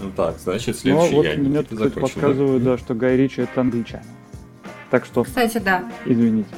[0.00, 2.78] Ну так, значит, следующий ну, вот я мне тут подсказывают, да?
[2.78, 4.06] что Гай Ричи это англичанин.
[4.90, 5.24] Так что...
[5.24, 5.90] Кстати, да.
[6.04, 6.48] Извините.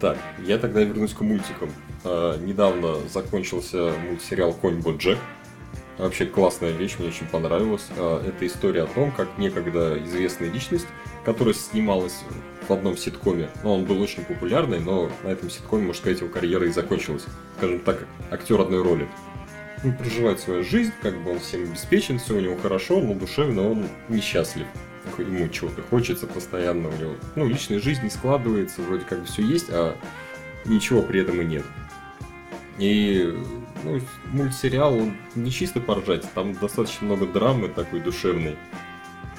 [0.00, 1.70] Так, я тогда вернусь к мультикам.
[2.04, 5.18] А, недавно закончился мультсериал «Конь Боджек».
[5.98, 7.86] вообще классная вещь, мне очень понравилась.
[7.96, 10.86] А, это история о том, как некогда известная личность,
[11.24, 12.24] которая снималась
[12.66, 16.30] в одном ситкоме, но он был очень популярный, но на этом ситкоме, можно сказать, его
[16.30, 17.24] карьера и закончилась.
[17.58, 19.08] Скажем так, актер одной роли.
[19.82, 23.70] Он проживает свою жизнь, как бы он всем обеспечен, все у него хорошо, но душевно
[23.70, 24.66] он несчастлив.
[25.18, 29.42] Ему чего-то хочется постоянно, у него, ну, личная жизнь не складывается, вроде как бы все
[29.42, 29.96] есть, а
[30.66, 31.64] ничего при этом и нет.
[32.78, 33.34] И
[33.82, 34.00] ну,
[34.32, 38.56] мультсериал, он не чисто поржать, там достаточно много драмы такой душевной,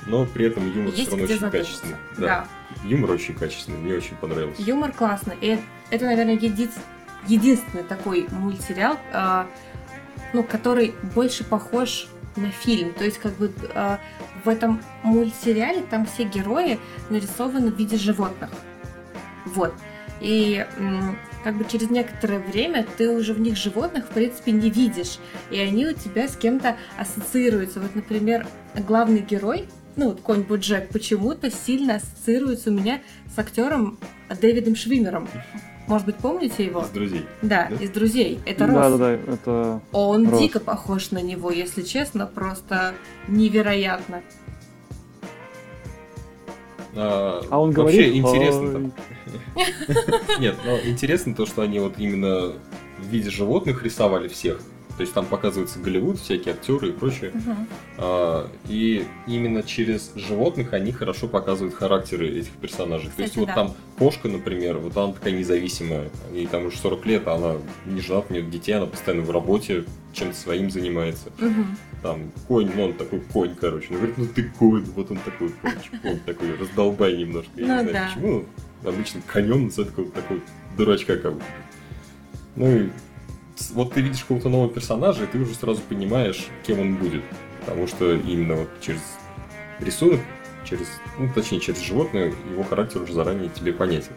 [0.08, 1.95] но при этом юмор Есть все равно очень качественный.
[2.17, 2.25] Да.
[2.25, 2.47] да.
[2.84, 4.62] Юмор очень качественный, мне очень понравился.
[4.62, 5.36] Юмор классный.
[5.41, 6.69] И это, наверное, еди...
[7.27, 9.45] единственный такой мультсериал, э,
[10.34, 12.94] ну, который больше похож на фильм.
[12.94, 13.98] То есть, как бы э,
[14.44, 18.50] в этом мультсериале там все герои нарисованы в виде животных.
[19.46, 19.74] Вот.
[20.22, 20.65] И
[21.44, 25.17] как бы через некоторое время ты уже в них животных, в принципе, не видишь.
[25.50, 27.80] И они у тебя с кем-то ассоциируются.
[27.80, 33.02] Вот, например, главный герой, ну, вот конь Боджек, почему-то сильно ассоциируется у меня
[33.34, 35.28] с актером Дэвидом Швимером.
[35.91, 36.84] Может быть, помните его?
[36.84, 37.25] Из друзей.
[37.41, 37.75] Да, да?
[37.75, 38.39] из друзей.
[38.45, 38.75] Это Рос.
[38.75, 39.82] Да, да, да, это.
[39.91, 40.39] Он Рос.
[40.39, 42.93] дико похож на него, если честно, просто
[43.27, 44.21] невероятно.
[46.95, 48.91] А, а он вообще говорит, интересно.
[50.39, 52.54] Нет, но интересно то, что они вот именно
[52.97, 54.62] в виде животных рисовали всех.
[55.02, 57.32] То есть там показывается Голливуд, всякие актеры и прочее.
[57.32, 57.56] Uh-huh.
[57.98, 63.10] А, и именно через животных они хорошо показывают характеры этих персонажей.
[63.10, 63.42] Кстати, То есть да.
[63.42, 66.12] вот там кошка, например, вот она такая независимая.
[66.32, 67.56] Ей там уже 40 лет, а она
[67.88, 71.30] не женат, нет детей, она постоянно в работе, чем-то своим занимается.
[71.40, 71.66] Uh-huh.
[72.04, 73.88] Там конь, ну он такой конь, короче.
[73.90, 77.50] Он говорит, ну ты конь, вот он такой конь, он такой раздолбай немножко.
[77.56, 78.08] Я ну, не знаю да.
[78.14, 78.46] почему.
[78.86, 80.44] Обычно конем называют такой,
[80.78, 81.42] дурачка как бы.
[82.56, 82.90] Ну и
[83.71, 87.24] вот ты видишь какого-то нового персонажа, и ты уже сразу понимаешь, кем он будет.
[87.60, 89.02] Потому что именно вот через
[89.80, 90.19] рисунок,
[90.65, 90.88] через,
[91.19, 94.13] ну, точнее, через животное, его характер уже заранее тебе понятен.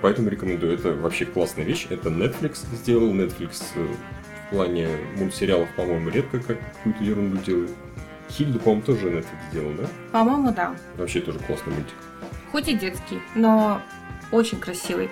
[0.00, 0.74] Поэтому рекомендую.
[0.74, 1.86] Это вообще классная вещь.
[1.88, 3.10] Это Netflix сделал.
[3.14, 3.86] Netflix э,
[4.46, 7.70] в плане мультсериалов, по-моему, редко как какую-то ерунду делает.
[8.30, 9.86] Хильду, по-моему, тоже Netflix сделал, да?
[10.12, 10.76] По-моему, да.
[10.98, 11.94] Вообще тоже классный мультик.
[12.52, 13.80] Хоть и детский, но
[14.30, 15.08] очень красивый.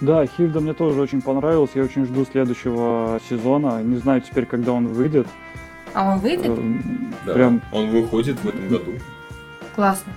[0.00, 1.78] Да, Хильда мне тоже очень понравился.
[1.78, 3.82] Я очень жду следующего сезона.
[3.82, 5.26] Не знаю теперь, когда он выйдет.
[5.94, 6.52] А он выйдет?
[7.26, 7.62] Да, Прям...
[7.72, 8.92] он выходит в этом году.
[9.74, 10.12] Классно.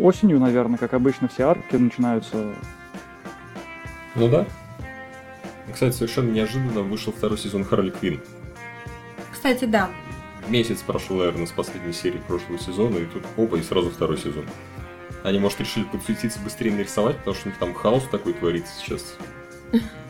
[0.00, 2.54] Осенью, наверное, как обычно, все арки начинаются.
[4.14, 4.46] Ну да.
[5.72, 8.20] Кстати, совершенно неожиданно вышел второй сезон Харли Квин.
[9.32, 9.90] Кстати, да.
[10.48, 14.44] Месяц прошел, наверное, с последней серии прошлого сезона, и тут опа, и сразу второй сезон.
[15.24, 19.16] Они, может, решили подсуетиться быстрее нарисовать, потому что у них там хаос такой творится сейчас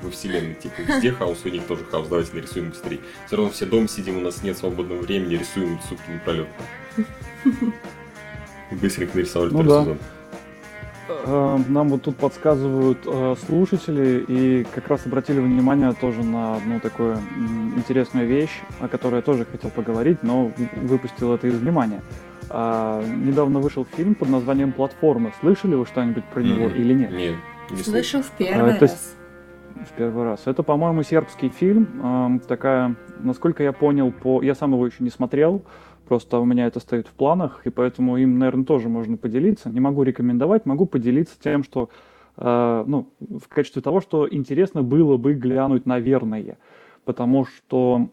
[0.02, 0.54] во вселенной.
[0.54, 2.98] Типа, везде хаос, у них тоже хаос, давайте нарисуем быстрее.
[3.26, 6.48] Все равно все дома сидим, у нас нет свободного времени, рисуем сутки напролет.
[8.72, 9.82] Быстренько нарисовали ну, да.
[9.82, 9.98] сезон.
[11.08, 16.80] Э, нам вот тут подсказывают э, слушатели и как раз обратили внимание тоже на одну
[16.80, 17.18] такую
[17.76, 22.02] интересную вещь, о которой я тоже хотел поговорить, но выпустил это из внимания.
[22.56, 25.32] А, недавно вышел фильм под названием «Платформа».
[25.40, 26.76] Слышали вы что-нибудь про него mm-hmm.
[26.76, 27.10] или нет?
[27.10, 27.34] Нет.
[27.72, 29.16] Не Слышал в первый а, раз.
[29.74, 30.42] В первый раз.
[30.46, 31.88] Это, по-моему, сербский фильм.
[32.00, 34.40] Э, такая, насколько я понял, по...
[34.40, 35.64] я сам его еще не смотрел,
[36.06, 39.68] просто у меня это стоит в планах, и поэтому им, наверное, тоже можно поделиться.
[39.68, 41.90] Не могу рекомендовать, могу поделиться тем, что
[42.36, 46.56] э, ну, в качестве того, что интересно было бы глянуть, наверное.
[47.04, 48.10] Потому что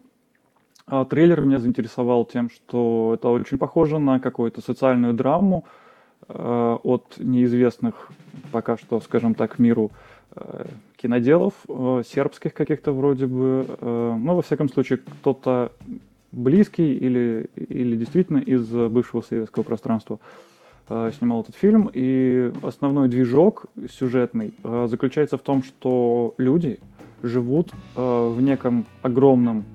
[0.86, 5.66] а трейлер меня заинтересовал тем, что это очень похоже на какую-то социальную драму
[6.28, 8.12] э, от неизвестных
[8.52, 9.92] пока что, скажем так, миру
[10.36, 10.66] э,
[10.98, 13.66] киноделов, э, сербских каких-то вроде бы.
[13.68, 15.72] Э, ну, во всяком случае, кто-то
[16.32, 20.20] близкий или, или действительно из бывшего советского пространства
[20.90, 21.90] э, снимал этот фильм.
[21.94, 26.80] И основной движок сюжетный э, заключается в том, что люди
[27.24, 29.66] живут э, в неком огромном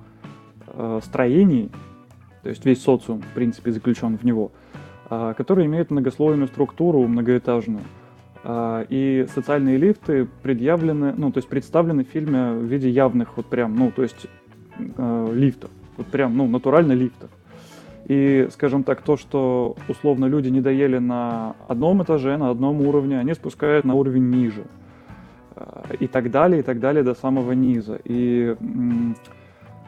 [0.77, 1.69] э, строений,
[2.43, 4.51] то есть весь социум, в принципе, заключен в него,
[5.09, 7.83] э, который имеет многослойную структуру, многоэтажную.
[8.43, 13.47] Э, и социальные лифты предъявлены, ну, то есть представлены в фильме в виде явных, вот
[13.47, 14.27] прям, ну, то есть
[15.33, 17.31] лифтов, вот прям, ну, натурально лифтов.
[18.05, 23.19] И, скажем так, то, что условно люди не доели на одном этаже, на одном уровне,
[23.19, 24.65] они спускают на уровень ниже.
[25.99, 27.99] И так далее, и так далее до самого низа.
[28.03, 28.55] И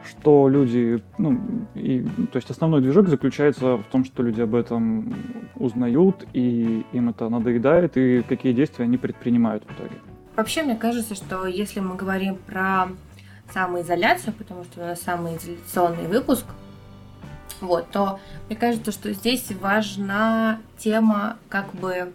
[0.08, 1.40] что люди, ну,
[1.74, 2.00] и,
[2.32, 5.14] то есть основной движок заключается в том, что люди об этом
[5.56, 9.96] узнают, и им это надоедает, и какие действия они предпринимают в итоге.
[10.36, 12.88] Вообще, мне кажется, что если мы говорим про
[13.52, 16.46] самоизоляцию, потому что у нас самоизоляционный выпуск,
[17.60, 22.12] вот, то мне кажется, что здесь важна тема как бы,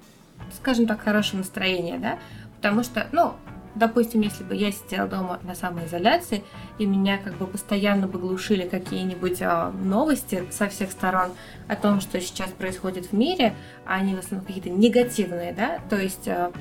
[0.54, 2.18] скажем так, хорошего настроения, да,
[2.58, 3.34] потому что, ну,
[3.76, 6.44] допустим, если бы я сидела дома на самоизоляции,
[6.80, 11.32] и меня как бы постоянно бы глушили какие-нибудь а, новости со всех сторон
[11.68, 13.54] о том, что сейчас происходит в мире,
[13.86, 16.52] а они в основном какие-то негативные, да, то есть а,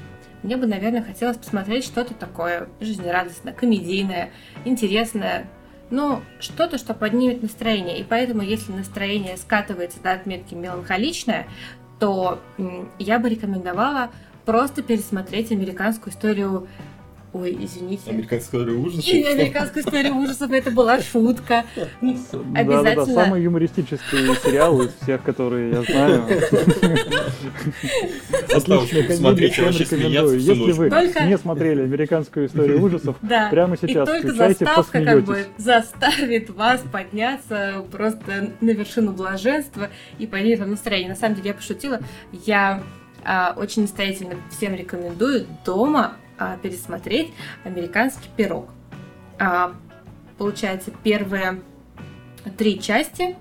[0.42, 4.30] мне бы, наверное, хотелось посмотреть что-то такое жизнерадостное, комедийное,
[4.66, 5.46] интересное,
[5.90, 7.98] ну, что-то, что поднимет настроение.
[7.98, 11.46] И поэтому, если настроение скатывается до отметки меланхоличное,
[11.98, 12.40] то
[12.98, 14.10] я бы рекомендовала
[14.44, 16.68] просто пересмотреть американскую историю
[17.34, 18.10] Ой, извините.
[18.10, 19.08] Американская история ужасов.
[19.08, 21.64] И американская история ужасов, это была шутка.
[22.00, 22.84] Обязательно.
[22.84, 26.22] Да, да, самый юмористический сериал из всех, которые я знаю.
[28.54, 30.38] Отличная комедия, всем рекомендую.
[30.38, 30.88] Если вы
[31.26, 33.16] не смотрели американскую историю ужасов,
[33.50, 35.12] прямо сейчас включайте, посмеетесь.
[35.12, 41.08] как бы заставит вас подняться просто на вершину блаженства и поднять вам настроение.
[41.08, 41.98] На самом деле, я пошутила.
[42.30, 42.84] Я
[43.24, 47.32] а, очень настоятельно всем рекомендую дома а, пересмотреть
[47.64, 48.68] «Американский пирог».
[49.38, 49.74] А,
[50.38, 51.60] получается, первые
[52.56, 53.36] три части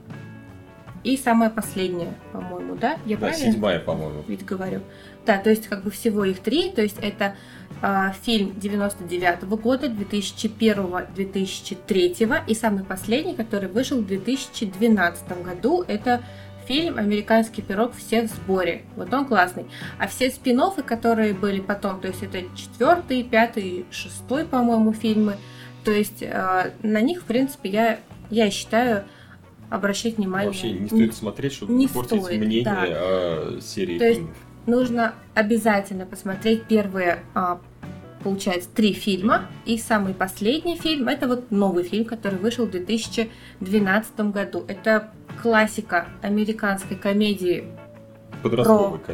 [1.03, 2.97] и самая последняя, по-моему, да?
[3.05, 3.51] Я да, правильно?
[3.51, 4.23] седьмая, по-моему.
[4.27, 4.81] Ведь говорю.
[5.25, 7.35] Да, то есть как бы всего их три, то есть это
[7.81, 16.21] а, фильм 99 -го года, 2001-2003 и самый последний, который вышел в 2012 году, это
[16.67, 18.83] фильм «Американский пирог» все в сборе.
[18.95, 19.65] Вот он классный.
[19.99, 25.37] А все спин которые были потом, то есть это четвертый, пятый, шестой, по-моему, фильмы,
[25.83, 27.99] то есть э, на них, в принципе, я,
[28.29, 29.05] я считаю,
[29.69, 30.47] обращать внимание.
[30.47, 32.83] Вообще не стоит смотреть, чтобы не портить стоит, мнение да.
[32.85, 34.29] о серии То фильмов.
[34.29, 37.59] есть нужно обязательно посмотреть первые а,
[38.23, 39.45] получается, три фильма.
[39.65, 44.63] И самый последний фильм, это вот новый фильм, который вышел в 2012 году.
[44.67, 45.11] Это
[45.43, 47.65] классика американской комедии.
[48.41, 49.13] Подростковой про...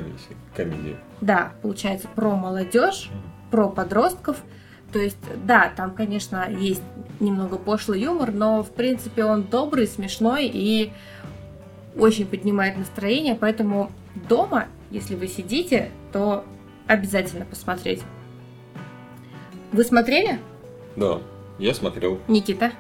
[0.55, 0.95] комедии.
[1.21, 3.09] Да, получается, про молодежь,
[3.49, 4.37] про подростков.
[4.93, 6.83] То есть, да, там, конечно, есть
[7.19, 10.93] немного пошлый юмор, но, в принципе, он добрый, смешной и
[11.97, 13.91] очень поднимает настроение, поэтому
[14.29, 16.45] дома, если вы сидите, то
[16.85, 18.03] обязательно посмотреть.
[19.71, 20.39] Вы смотрели?
[20.95, 21.19] Да,
[21.57, 22.19] я смотрел.
[22.27, 22.71] Никита?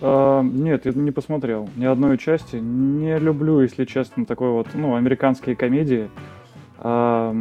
[0.00, 2.56] А, нет, я не посмотрел ни одной части.
[2.56, 6.10] Не люблю, если честно, такой вот, ну, американские комедии.
[6.78, 7.34] А,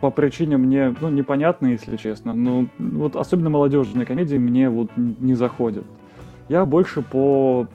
[0.00, 2.32] по причине мне, ну, непонятно, если честно.
[2.32, 5.84] Но вот особенно молодежные комедии мне вот не заходят.
[6.48, 7.68] Я больше по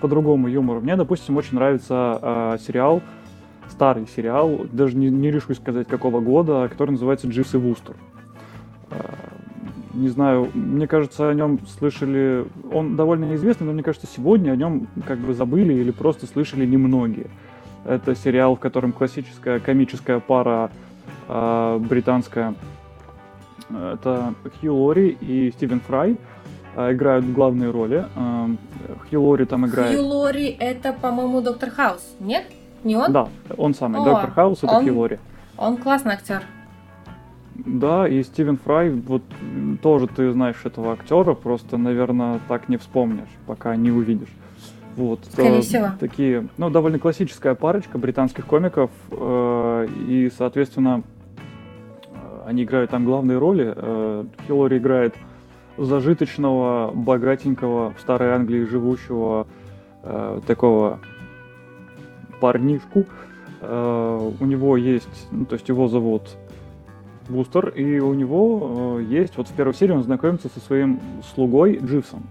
[0.00, 0.80] по другому юмору.
[0.80, 3.02] Мне, допустим, очень нравится а, сериал,
[3.68, 7.96] старый сериал, даже не, не решусь сказать какого года, который называется «Дживс и Вустер».
[8.90, 9.14] А,
[9.94, 14.56] не знаю, мне кажется, о нем слышали, он довольно неизвестный, но мне кажется, сегодня о
[14.56, 17.26] нем как бы забыли или просто слышали немногие.
[17.84, 20.70] Это сериал, в котором классическая комическая пара
[21.28, 22.54] э, британская,
[23.70, 26.16] это Хью Лори и Стивен Фрай,
[26.76, 28.06] э, играют главные роли.
[28.14, 28.46] Э,
[29.08, 29.96] Хью Лори там играет...
[29.96, 32.44] Хью Лори это, по-моему, Доктор Хаус, нет?
[32.84, 33.12] Не он?
[33.12, 34.00] Да, он самый.
[34.00, 35.18] О, Доктор Хаус это он, Хью Лори.
[35.56, 36.42] Он классный актер.
[37.66, 39.22] Да, и Стивен Фрай, вот
[39.82, 44.32] тоже ты знаешь этого актера, просто, наверное, так не вспомнишь, пока не увидишь.
[44.96, 45.20] Вот.
[45.30, 45.88] Скорее э, всего.
[45.98, 51.02] Такие, ну, довольно классическая парочка британских комиков, э, и, соответственно,
[52.06, 53.72] э, они играют там главные роли.
[53.74, 55.14] Э, Хиллари играет
[55.76, 59.46] зажиточного, богатенького, в Старой Англии живущего
[60.02, 61.00] э, такого
[62.40, 63.06] парнишку.
[63.60, 66.22] Э, у него есть, ну, то есть его зовут
[67.30, 71.00] Бустер, и у него э, есть, вот в первой серии он знакомится со своим
[71.34, 72.22] слугой Дживсом.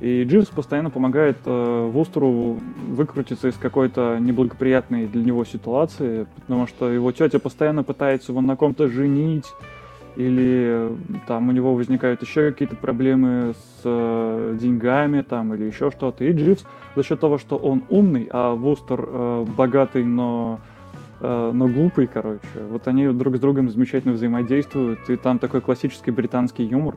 [0.00, 2.58] И Дживс постоянно помогает э, Вустеру
[2.88, 8.56] выкрутиться из какой-то неблагоприятной для него ситуации, потому что его тетя постоянно пытается его на
[8.56, 9.46] ком-то женить,
[10.14, 10.88] или
[11.26, 16.24] там у него возникают еще какие-то проблемы с э, деньгами там или еще что-то.
[16.24, 16.64] И Дживс
[16.94, 20.67] за счет того, что он умный, а Вустер э, богатый, но Э,
[21.20, 22.40] но глупый, короче.
[22.70, 26.94] Вот они друг с другом замечательно взаимодействуют, и там такой классический британский юмор,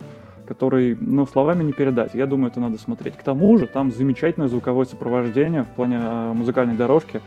[0.47, 2.13] который, ну, словами не передать.
[2.13, 3.15] Я думаю, это надо смотреть.
[3.15, 7.21] К тому же, там замечательное звуковое сопровождение в плане э, музыкальной дорожки.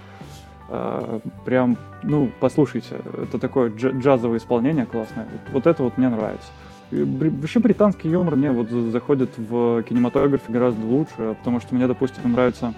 [0.69, 5.27] Э, прям, ну, послушайте, это такое джазовое исполнение классное.
[5.53, 6.49] Вот, это вот мне нравится.
[6.91, 12.75] Вообще британский юмор мне вот заходит в кинематографе гораздо лучше, потому что мне, допустим, нравится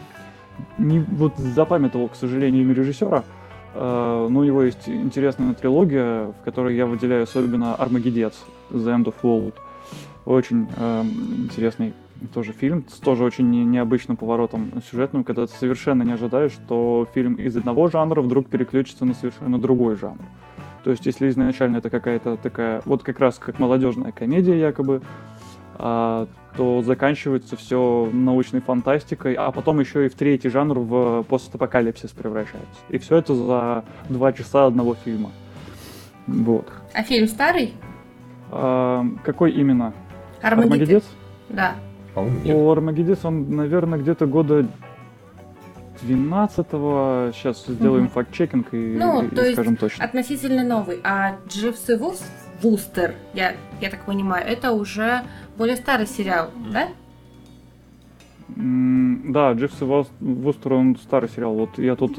[0.79, 3.25] не вот запамятовал, к сожалению, имя режиссера,
[3.77, 8.35] Э, но у него есть интересная трилогия, в которой я выделяю особенно Армагеддец,
[8.71, 9.55] The End of World.
[10.25, 11.93] Очень э, интересный
[12.33, 17.35] тоже фильм с тоже очень необычным поворотом сюжетным, когда ты совершенно не ожидаешь, что фильм
[17.35, 20.23] из одного жанра вдруг переключится на совершенно другой жанр.
[20.83, 25.03] То есть, если изначально это какая-то такая, вот как раз как молодежная комедия якобы,
[25.75, 26.27] а,
[26.57, 32.81] то заканчивается все научной фантастикой, а потом еще и в третий жанр в постапокалипсис превращается.
[32.89, 35.31] И все это за два часа одного фильма.
[36.27, 36.69] Вот.
[36.95, 37.75] А фильм старый?
[38.51, 39.93] А, какой именно?
[40.43, 40.73] Армагеддец?
[40.73, 41.05] Армагеддец?
[41.49, 41.75] Да.
[42.15, 44.67] О, Армагеддец, он, наверное, где-то года
[46.03, 47.33] 12-го.
[47.33, 48.13] Сейчас сделаем угу.
[48.13, 50.05] факт-чекинг и, ну, и, то скажем точно.
[50.05, 51.01] относительно новый.
[51.05, 51.95] А Дживс и
[52.63, 55.23] Вустер, я, я так понимаю, это уже
[55.57, 56.89] более старый сериал, да?
[58.49, 59.85] Mm, да, Дживс и
[60.21, 61.55] Вустер, он старый сериал.
[61.55, 62.19] Вот я тут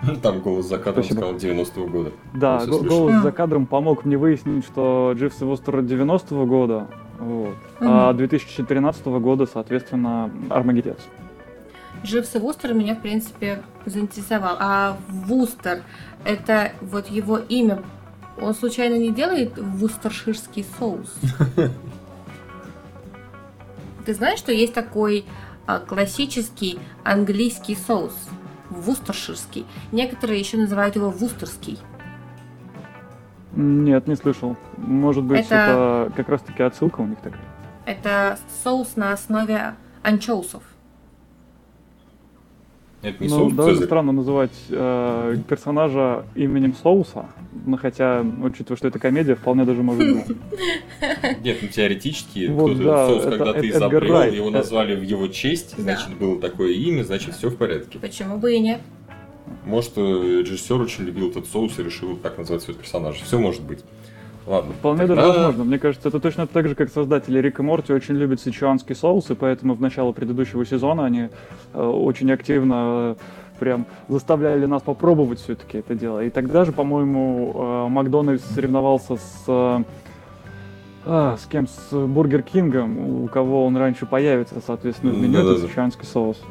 [0.22, 1.34] Там голос за кадром Спасибо.
[1.34, 2.12] сказал 90-го года.
[2.34, 6.88] Да, го- голос за кадром помог мне выяснить, что Дживс и Вустер 90-го года,
[7.18, 7.54] вот.
[7.80, 7.88] Угу.
[7.88, 10.98] а 2013 года, соответственно, Армагеддец.
[12.02, 14.56] Дживс и Вустер меня, в принципе, заинтересовал.
[14.58, 15.82] А Вустер,
[16.24, 17.82] это вот его имя,
[18.40, 21.14] он случайно не делает вустерширский соус?
[24.06, 25.24] Ты знаешь, что есть такой
[25.66, 28.14] а, классический английский соус?
[28.70, 29.66] вустерширский.
[29.92, 31.78] Некоторые еще называют его вустерский.
[33.52, 34.56] Нет, не слышал.
[34.76, 37.42] Может быть, это, это как раз-таки отсылка у них такая.
[37.84, 40.62] Это соус на основе анчоусов.
[43.02, 47.30] Это не ну, соус довольно странно называть э, персонажа именем соуса,
[47.64, 50.36] но хотя, учитывая, что это комедия, вполне даже может быть.
[51.42, 54.34] Нет, ну теоретически, вот, да, соус, это, когда это, ты изобрел, Райт.
[54.34, 56.16] его назвали в его честь, значит, да.
[56.16, 57.98] было такое имя, значит, все в порядке.
[57.98, 58.82] Почему бы и нет?
[59.64, 63.24] Может, э, режиссер очень любил этот соус и решил так назвать своего персонажа.
[63.24, 63.80] Все может быть.
[64.50, 64.72] Ладно.
[64.72, 65.62] Вполне даже возможно.
[65.62, 69.30] Мне кажется, это точно так же, как создатели Рика и Морти очень любят сычуанский соус,
[69.30, 71.28] и поэтому в начало предыдущего сезона они
[71.72, 76.24] э, очень активно э, прям заставляли нас попробовать все-таки это дело.
[76.24, 79.44] И тогда же, по-моему, э, Макдональдс соревновался с...
[79.46, 79.84] Э,
[81.06, 81.68] а, с кем?
[81.68, 86.42] С Бургер Кингом, у кого он раньше появится, соответственно, в меню, это сычуанский соус.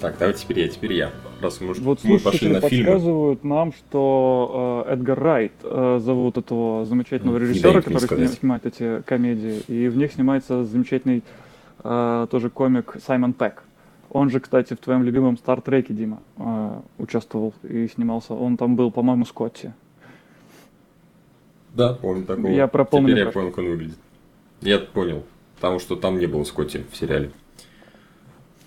[0.00, 1.10] Так, давай теперь я, теперь я.
[1.40, 2.84] Раз мы, вот мы пошли на фильмы.
[2.84, 8.30] подсказывают нам, что э, Эдгар Райт э, зовут этого замечательного режиссера, который сказать.
[8.34, 11.22] снимает эти комедии, и в них снимается замечательный
[11.82, 13.62] э, тоже комик Саймон Пэк.
[14.10, 18.34] Он же, кстати, в твоем любимом Стартреке, Дима, э, участвовал и снимался.
[18.34, 19.72] Он там был, по-моему, Скотти.
[21.74, 22.48] Да, помню такого.
[22.48, 23.98] Я про Теперь я понял, как он выглядит.
[24.60, 25.22] Я понял.
[25.54, 27.30] Потому что там не было Скотти в сериале.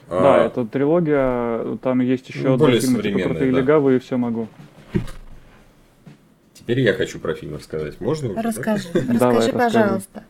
[0.09, 3.95] Да, а, это трилогия, там есть еще ну, более фильм, типа про да.
[3.95, 4.47] и все могу.
[6.53, 7.99] Теперь я хочу про фильм рассказать.
[7.99, 8.41] Можно?
[8.41, 10.23] Расскажи, расскажи, пожалуйста.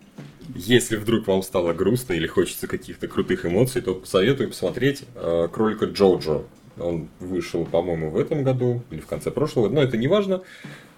[0.55, 5.85] Если вдруг вам стало грустно или хочется каких-то крутых эмоций, то посоветую посмотреть э, «Кролика
[5.85, 6.43] Джоджо».
[6.77, 10.41] Он вышел, по-моему, в этом году или в конце прошлого, но это не важно.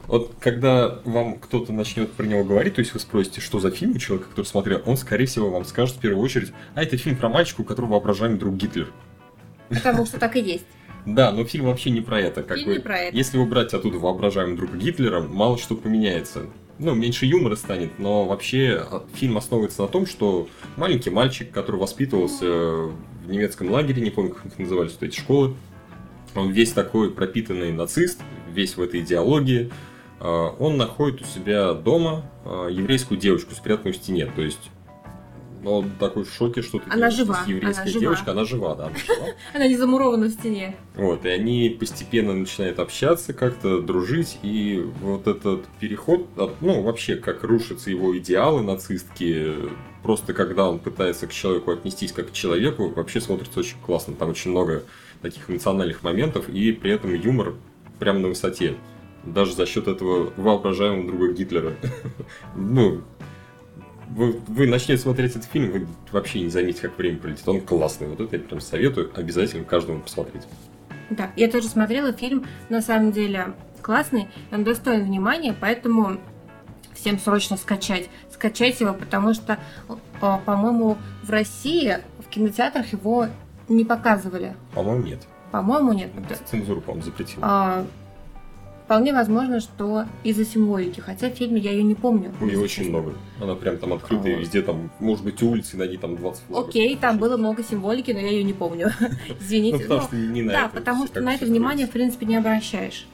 [0.08, 3.96] Вот когда вам кто-то начнет про него говорить, то есть вы спросите, что за фильм
[3.96, 7.18] у человека, который смотрел, он, скорее всего, вам скажет в первую очередь, а это фильм
[7.18, 8.92] про мальчика, у которого воображаемый друг Гитлер.
[9.70, 10.66] Потому что так и есть.
[11.06, 12.44] Да, но фильм вообще не про это.
[12.44, 13.16] Как фильм бы, не про это.
[13.16, 16.48] Если убрать оттуда воображаемый друг Гитлера, мало что поменяется.
[16.78, 21.78] Ну, меньше юмора станет, но вообще а, фильм основывается на том, что маленький мальчик, который
[21.78, 25.56] воспитывался в немецком лагере, не помню, как их назывались, эти школы,
[26.36, 28.20] он весь такой пропитанный нацист,
[28.54, 29.72] весь в этой идеологии,
[30.28, 34.32] он находит у себя дома а, еврейскую девочку, спрятанную в стене.
[34.36, 34.72] То есть
[35.66, 37.44] но он такой в шоке, что ты она жива.
[37.48, 38.32] еврейская она девочка, жива.
[38.34, 39.28] она жива, да, она жива.
[39.56, 40.76] Она не замурована в стене.
[40.94, 46.28] Вот, и они постепенно начинают общаться, как-то дружить, и вот этот переход,
[46.62, 49.72] ну, вообще, как рушатся его идеалы нацистские,
[50.04, 54.14] просто когда он пытается к человеку отнестись как к человеку, вообще смотрится очень классно.
[54.14, 54.84] Там очень много
[55.24, 57.56] таких эмоциональных моментов, и при этом юмор
[57.98, 58.76] прямо на высоте
[59.26, 61.74] даже за счет этого воображаемого друга Гитлера.
[62.56, 63.02] ну,
[64.10, 67.48] вы, вы начнете смотреть этот фильм, вы вообще не заметите, как время пролетит.
[67.48, 68.08] Он классный.
[68.08, 70.44] Вот это я прям советую обязательно каждому посмотреть.
[71.10, 76.18] Да, я тоже смотрела фильм, на самом деле классный, он достоин внимания, поэтому
[76.94, 78.10] всем срочно скачать.
[78.32, 79.60] Скачать его, потому что,
[80.20, 83.28] по-моему, в России в кинотеатрах его
[83.70, 84.56] не показывали.
[84.74, 85.20] По-моему, нет.
[85.52, 86.10] По-моему, нет.
[86.50, 87.44] Цензуру, по-моему, запретила.
[87.46, 87.86] А,
[88.86, 92.32] Вполне возможно, что из-за символики, хотя в фильме я ее не помню.
[92.40, 93.14] Ее очень много.
[93.42, 94.42] Она прям там открытая, вот.
[94.42, 96.70] везде там, может быть, улицы, на ней там 20 флагов.
[96.70, 98.92] Окей, там было много символики, но я ее не помню.
[99.40, 99.78] Извините.
[99.78, 103.08] Ну, потому что не на Да, потому что на это внимание, в принципе, не обращаешь.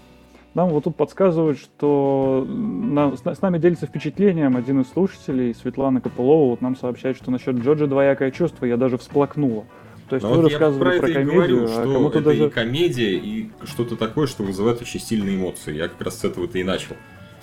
[0.55, 6.01] Нам вот тут подсказывают, что на, с, с нами делится впечатлением один из слушателей, Светлана
[6.01, 9.63] Копылова, вот нам сообщает, что насчет Джорджа двоякое чувство, я даже всплакнула.
[10.12, 12.47] То есть Но вы вот рассказывали про, про комедию, говорю, а что кому-то это даже...
[12.47, 15.74] и комедия, и что-то такое, что вызывает очень сильные эмоции.
[15.74, 16.97] Я как раз с этого-то и начал.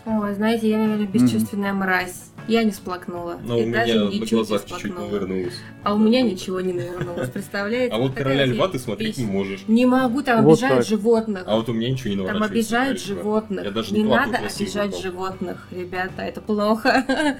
[0.05, 1.77] Ой, знаете, я, наверное, бесчувственная mm-hmm.
[1.77, 2.25] мразь.
[2.47, 3.39] Я не сплакнула.
[3.43, 5.55] Но и у меня на глазах чуть-чуть навернулось.
[5.83, 7.95] А у меня ничего не навернулось, представляете?
[7.95, 9.61] А вот «Короля льва» ты смотреть не можешь.
[9.66, 11.45] Не могу, там обижают животных.
[11.47, 12.49] А вот у меня ничего не наворачивается.
[12.49, 13.64] Там обижают животных.
[13.64, 17.07] Я даже не, не надо обижать животных, ребята, это плохо.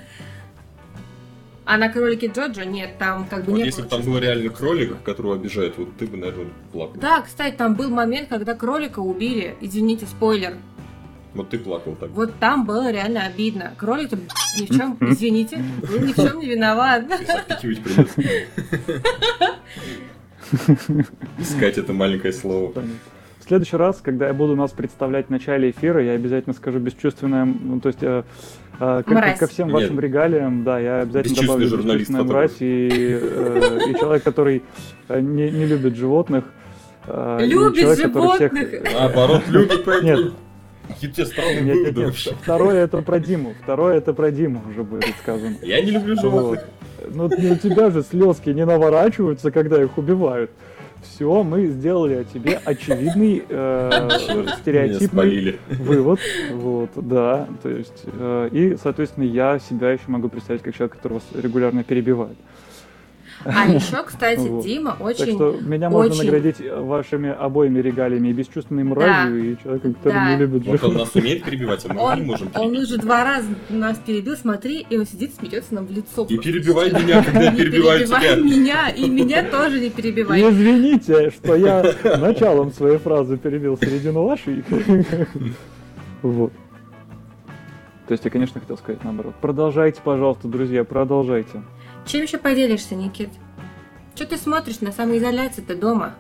[1.71, 4.49] А на кролике Джоджо нет, там как бы вот не Если бы там был реальный
[4.49, 6.99] кролик, которого обижают, вот ты бы, наверное, плакал.
[6.99, 9.55] Да, кстати, там был момент, когда кролика убили.
[9.61, 10.55] Извините, спойлер.
[11.35, 12.09] Вот ты плакал так.
[12.13, 13.75] Вот там было реально обидно.
[13.77, 17.05] Кролик ни в чем, извините, был ни в чем не виноват.
[21.39, 22.83] Искать это маленькое слово.
[23.49, 27.47] В следующий раз, когда я буду нас представлять в начале эфира, я обязательно скажу бесчувственное,
[27.47, 28.23] ну, то есть э,
[28.79, 30.05] э, ко, ко всем вашим Нет.
[30.05, 34.63] регалиям, да, я обязательно добавлю бесчувственная мразь и, э, и человек, который
[35.09, 36.45] э, не, не любит животных.
[37.07, 38.53] Э, любит человек, животных!
[38.53, 38.93] Всех...
[38.93, 40.33] Наоборот, любит, поэтому...
[41.01, 42.15] Тебе странные нет, нет, нет.
[42.43, 43.55] Второе это про Диму.
[43.63, 45.57] Второе это про Диму уже будет сказано.
[45.63, 46.67] Я не люблю животных.
[47.15, 50.51] Ну, у тебя же слезки не наворачиваются, когда их убивают.
[51.03, 54.09] Все, мы сделали о тебе очевидный э,
[54.61, 56.21] стереотипный вывод.
[56.53, 57.49] Вот, да.
[57.63, 62.37] То есть, э, и, соответственно, я себя еще могу представить как человек, которого регулярно перебивают.
[63.49, 64.65] А еще, кстати, вот.
[64.65, 65.25] Дима очень...
[65.25, 66.25] Так что меня можно очень...
[66.25, 69.49] наградить вашими обоими регалиями и бесчувственной мразью, да.
[69.49, 70.31] и человеком, который да.
[70.33, 73.25] не любит Вот он нас умеет перебивать, а мы он, не можем Он уже два
[73.25, 76.27] раза нас перебил, смотри, и он сидит, смеется нам в лицо.
[76.29, 78.21] И перебивай меня, когда я перебиваю тебя.
[78.21, 80.41] перебивай меня, и меня тоже не перебивай.
[80.43, 84.63] Извините, что я началом своей фразы перебил середину вашей.
[86.23, 86.53] Вот.
[88.09, 89.35] То есть я, конечно, хотел сказать наоборот.
[89.41, 91.63] Продолжайте, пожалуйста, друзья, продолжайте.
[92.09, 93.29] Чем еще поделишься, Никит?
[94.15, 96.15] Что ты смотришь на самоизоляции ты дома?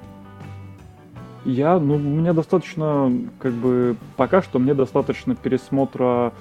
[1.46, 6.34] Я, ну, мне достаточно, как бы, пока что мне достаточно пересмотра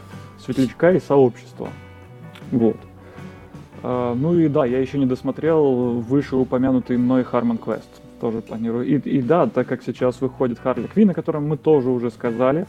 [0.44, 1.70] Светлячка и Сообщества.
[2.52, 2.76] Вот.
[3.84, 7.88] А, ну и да, я еще не досмотрел вышеупомянутый мной Харман Квест.
[8.20, 8.86] Тоже планирую.
[8.86, 12.68] И, и да, так как сейчас выходит Харли Квин, о котором мы тоже уже сказали,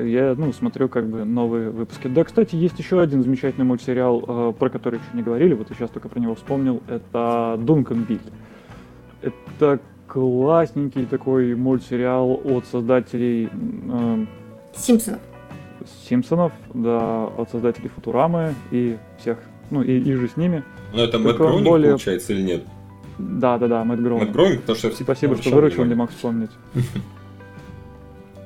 [0.00, 2.08] я ну, смотрю как бы новые выпуски.
[2.08, 5.76] Да, кстати, есть еще один замечательный мультсериал, э, про который еще не говорили, вот я
[5.76, 8.18] сейчас только про него вспомнил, это Дункан Билл.
[9.20, 13.48] Это классненький такой мультсериал от создателей...
[13.90, 14.26] Э,
[14.74, 15.20] Симпсонов.
[16.08, 19.38] Симпсонов, да, от создателей Футурамы и всех,
[19.70, 20.62] ну и, и же с ними.
[20.92, 21.90] Но это Мэтт Гроуник, более...
[21.90, 22.64] получается, или нет?
[23.18, 24.26] Да, да, да, Мэтт Гроуник.
[24.26, 26.50] Мэтт Гроуник, потому что я Спасибо, что выручил, не мог вспомнить.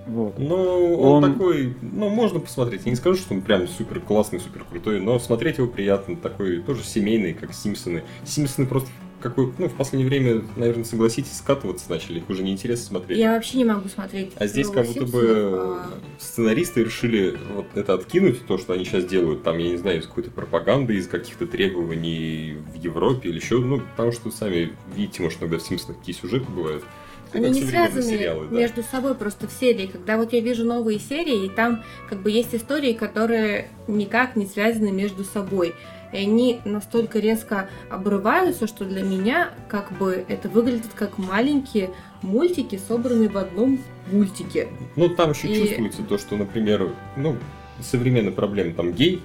[0.06, 0.38] Вот.
[0.38, 2.82] Ну, он, он такой, ну, можно посмотреть.
[2.84, 6.16] Я не скажу, что он прям супер классный, супер крутой, но смотреть его приятно.
[6.16, 8.04] Такой тоже семейный, как Симпсоны.
[8.24, 8.88] Симпсоны просто
[9.20, 13.18] какой, ну, в последнее время, наверное, согласитесь, скатываться начали, их уже неинтересно смотреть.
[13.18, 14.32] Я вообще не могу смотреть.
[14.36, 15.88] А здесь как будто бы а...
[16.18, 20.06] сценаристы решили вот это откинуть, то, что они сейчас делают, там, я не знаю, из
[20.06, 25.40] какой-то пропаганды, из каких-то требований в Европе или еще, ну, потому что сами видите, может,
[25.40, 26.84] иногда в Симпсонах какие сюжеты бывают.
[27.32, 28.56] Они не связаны сериалы, да.
[28.56, 29.86] между собой просто в серии.
[29.86, 34.46] Когда вот я вижу новые серии, и там как бы есть истории, которые никак не
[34.46, 35.74] связаны между собой.
[36.12, 41.90] И они настолько резко обрываются, что для меня как бы это выглядит как маленькие
[42.22, 44.68] мультики, собранные в одном мультике.
[44.94, 45.60] Ну, там еще и...
[45.60, 47.36] чувствуется то, что, например, ну,
[47.80, 49.22] современная проблема, там гей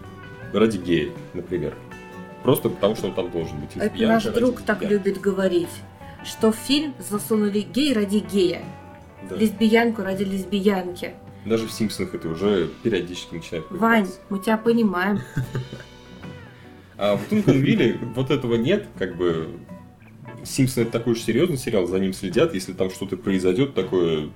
[0.54, 1.76] ради гея, например.
[2.44, 3.70] Просто потому, что он там должен быть.
[3.76, 5.70] Это наш друг так любит говорить
[6.24, 8.64] что в фильм засунули гей ради гея,
[9.30, 9.36] да.
[9.36, 11.14] лесбиянку ради лесбиянки.
[11.46, 15.22] Даже в Симпсонах это уже периодически начинает Вань, мы тебя понимаем.
[16.98, 19.48] А в Тунканвилле вот этого нет, как бы
[20.44, 24.30] Симпсон это такой же серьезный сериал, за ним следят, если там что-то произойдет такое,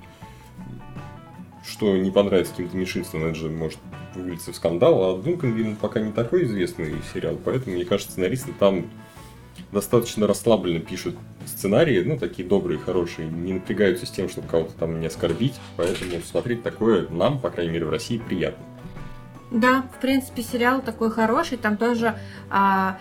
[1.64, 3.78] что не понравится каким-то меньшинствам, это же может
[4.16, 8.86] вылиться в скандал, а Дунканвилл пока не такой известный сериал, поэтому, мне кажется, сценаристы там
[9.72, 15.00] достаточно расслабленно пишут сценарии, ну, такие добрые, хорошие, не напрягаются с тем, чтобы кого-то там
[15.00, 18.64] не оскорбить, поэтому смотреть такое нам, по крайней мере, в России приятно.
[19.52, 22.16] Да, в принципе, сериал такой хороший, там тоже
[22.50, 22.98] а,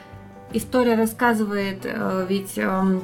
[0.53, 2.59] история рассказывает, а, ведь...
[2.59, 3.01] А...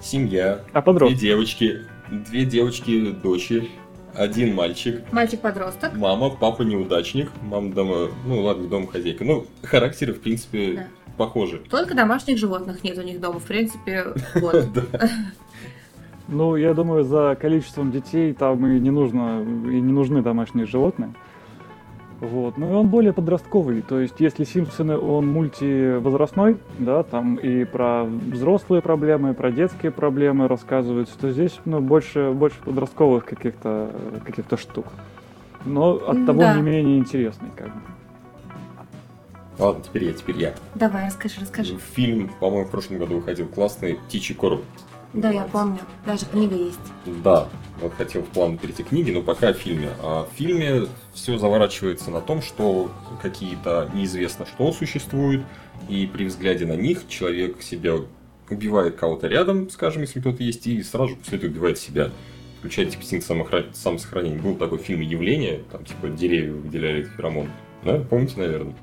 [0.00, 1.80] Семья, а две девочки,
[2.10, 3.68] две девочки, дочери,
[4.14, 5.02] один мальчик.
[5.12, 5.94] Мальчик-подросток.
[5.94, 9.24] Мама, папа неудачник, мама дома, ну ладно, дома хозяйка.
[9.24, 10.86] Ну, характеры, в принципе, да
[11.18, 11.58] похожи.
[11.70, 14.06] Только домашних животных нет у них дома, в принципе,
[14.36, 14.68] вот.
[16.28, 21.14] Ну, я думаю, за количеством детей там и не нужно, и не нужны домашние животные.
[22.20, 22.58] Вот.
[22.58, 23.80] Ну и он более подростковый.
[23.80, 29.92] То есть, если Симпсоны, он мультивозрастной, да, там и про взрослые проблемы, и про детские
[29.92, 33.90] проблемы рассказываются, то здесь ну, больше, больше подростковых каких-то
[34.26, 34.86] каких штук.
[35.64, 36.54] Но от того да.
[36.56, 37.80] не менее интересный, как бы.
[39.58, 40.54] Ладно, теперь я, теперь я.
[40.74, 41.78] Давай, расскажи, расскажи.
[41.94, 44.64] Фильм, по-моему, в прошлом году выходил классный «Птичий короб».
[45.14, 45.80] Да, я помню.
[46.04, 46.78] Даже книга есть.
[47.24, 47.48] Да,
[47.80, 49.88] вот хотел в план перейти к книге, но пока о фильме.
[50.02, 52.90] А в фильме все заворачивается на том, что
[53.22, 55.42] какие-то неизвестно что существуют,
[55.88, 57.94] и при взгляде на них человек себя
[58.50, 62.10] убивает кого-то рядом, скажем, если кто-то есть, и сразу же после этого убивает себя.
[62.58, 64.40] Включает типа инстинкт самосохранения.
[64.40, 67.48] Был такой фильм «Явление», там типа деревья выделяли феромон.
[67.82, 68.74] Да, помните, наверное?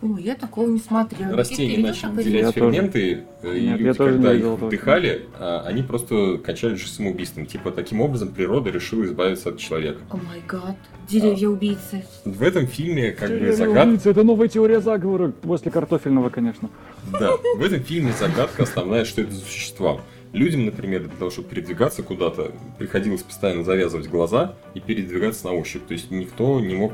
[0.00, 1.36] Ой, я такого не смотрела.
[1.36, 3.58] Растения начали выделять ферменты, тоже...
[3.58, 7.46] и Нет, люди, когда их вдыхали, а, они просто кончали же самоубийством.
[7.46, 10.00] Типа, таким образом природа решила избавиться от человека.
[10.10, 10.76] О май гад.
[11.08, 12.04] Деревья-убийцы.
[12.24, 14.10] В этом фильме как бы загадка...
[14.10, 16.70] Это новая теория заговора после картофельного, конечно.
[17.18, 20.00] Да, в этом фильме загадка основная, что это за существа.
[20.32, 25.86] Людям, например, для того, чтобы передвигаться куда-то, приходилось постоянно завязывать глаза и передвигаться на ощупь.
[25.86, 26.92] То есть никто не мог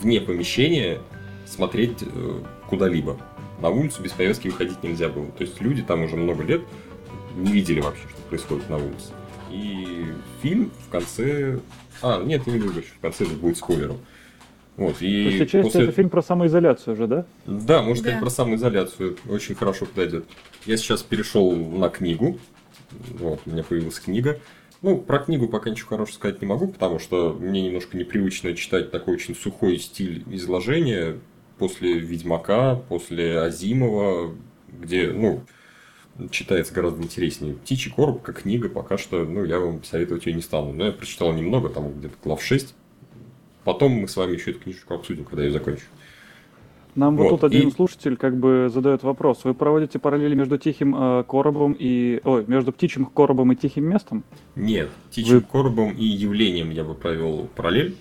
[0.00, 0.98] вне помещения
[1.48, 3.16] смотреть э, куда-либо.
[3.60, 5.26] На улицу без повязки выходить нельзя было.
[5.32, 6.62] То есть люди там уже много лет
[7.36, 9.12] не видели вообще, что происходит на улице.
[9.50, 10.06] И
[10.42, 11.58] фильм в конце...
[12.02, 13.98] А, нет, не буду в конце это будет спойлером.
[14.76, 15.84] Вот, и То есть, отчасти после...
[15.84, 17.26] это фильм про самоизоляцию уже, да?
[17.46, 18.24] Да, можно сказать да.
[18.24, 19.16] про самоизоляцию.
[19.28, 20.24] Очень хорошо подойдет.
[20.66, 22.38] Я сейчас перешел на книгу.
[23.18, 24.38] Вот, у меня появилась книга.
[24.80, 28.92] Ну, про книгу пока ничего хорошего сказать не могу, потому что мне немножко непривычно читать
[28.92, 31.18] такой очень сухой стиль изложения
[31.58, 34.34] после Ведьмака, после Азимова,
[34.68, 35.42] где, ну,
[36.30, 37.54] читается гораздо интереснее.
[37.54, 40.72] «Птичий короб» как книга пока что, ну, я вам советовать ее не стану.
[40.72, 42.74] Но я прочитал немного, там где-то глав 6.
[43.64, 45.84] Потом мы с вами еще эту книжку обсудим, когда я закончу.
[46.94, 47.70] Нам вот, вот тут один и...
[47.70, 49.44] слушатель как бы задает вопрос.
[49.44, 52.20] Вы проводите параллели между тихим э, коробом и...
[52.24, 54.24] Ой, между птичьим коробом и тихим местом?
[54.56, 55.40] Нет, птичьим Вы...
[55.42, 57.94] коробом и явлением я бы провел параллель.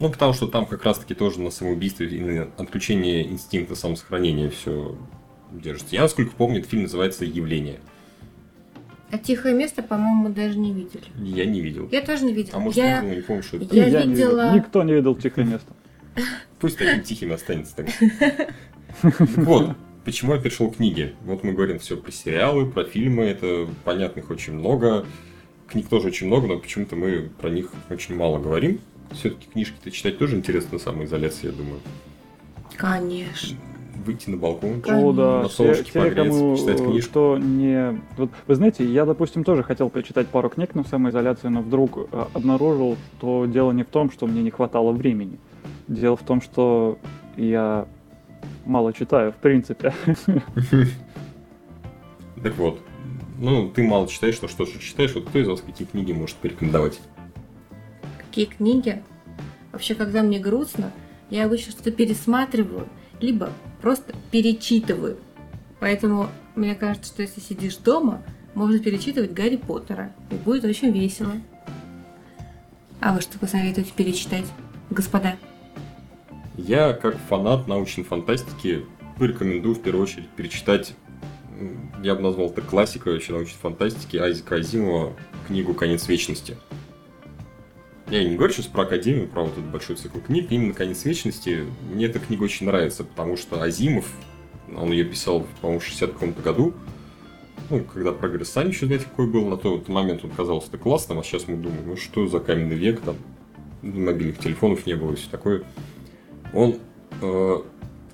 [0.00, 4.96] Ну, потому что там как раз-таки тоже на самоубийстве и на отключение инстинкта самосохранения все
[5.52, 5.94] держится.
[5.94, 7.80] Я, насколько помню, этот фильм называется «Явление».
[9.10, 11.04] А «Тихое место», по-моему, мы даже не видели.
[11.16, 11.86] Я не видел.
[11.92, 12.52] Я тоже не видел.
[12.54, 13.02] А может, я...
[13.02, 13.76] не помню, что это.
[13.76, 14.52] Я, я видела...
[14.52, 15.70] Не Никто не видел «Тихое место».
[16.60, 17.88] Пусть таким тихим останется так.
[19.02, 19.76] Вот,
[20.06, 21.12] почему я перешел к книге.
[21.26, 25.04] Вот мы говорим все про сериалы, про фильмы, это понятных очень много.
[25.68, 28.80] Книг тоже очень много, но почему-то мы про них очень мало говорим
[29.12, 31.80] все-таки книжки-то читать тоже интересно на самоизоляции, я думаю.
[32.76, 33.56] Конечно.
[34.04, 35.42] Выйти на балкон, О, да.
[35.42, 37.10] на солнышке те, погреться, кому, почитать книжку.
[37.10, 38.00] Что не...
[38.16, 42.24] Вот, вы знаете, я, допустим, тоже хотел почитать пару книг на самоизоляции, но вдруг э,
[42.32, 45.38] обнаружил, что дело не в том, что мне не хватало времени.
[45.86, 46.98] Дело в том, что
[47.36, 47.86] я
[48.64, 49.92] мало читаю, в принципе.
[52.42, 52.80] Так вот,
[53.38, 55.14] ну, ты мало читаешь, но что же читаешь?
[55.14, 56.98] Вот кто из вас какие книги может порекомендовать?
[58.30, 59.02] Какие книги.
[59.72, 60.92] Вообще, когда мне грустно,
[61.30, 62.88] я обычно что-то пересматриваю,
[63.20, 63.50] либо
[63.82, 65.18] просто перечитываю.
[65.80, 68.22] Поэтому мне кажется, что если сидишь дома,
[68.54, 71.32] можно перечитывать Гарри Поттера, и будет очень весело.
[73.00, 74.44] А вы что посоветуете перечитать,
[74.90, 75.36] господа?
[76.56, 78.84] Я, как фанат научной фантастики,
[79.18, 80.94] порекомендую в первую очередь перечитать,
[82.02, 85.16] я бы назвал это классикой вообще научной фантастики, Айзека Азимова,
[85.48, 86.56] книгу «Конец вечности».
[88.10, 90.48] Я не говорю сейчас про Академию, про вот этот большой цикл книг.
[90.50, 94.10] Именно «Конец вечности» мне эта книга очень нравится, потому что Азимов,
[94.76, 96.74] он ее писал, по-моему, в 60 каком-то году,
[97.70, 101.20] ну, когда прогресс сами еще, знаете, какой был, на тот момент он казался так классным,
[101.20, 103.14] а сейчас мы думаем, ну что за каменный век, там,
[103.80, 105.62] мобильных телефонов не было и все такое.
[106.52, 106.78] Он
[107.22, 107.56] э,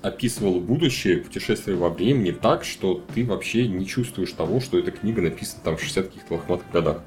[0.03, 5.23] описывал будущее, путешествие во времени так, что ты вообще не чувствуешь того, что эта книга
[5.23, 7.01] написана там в 60 каких-то лохматых годах.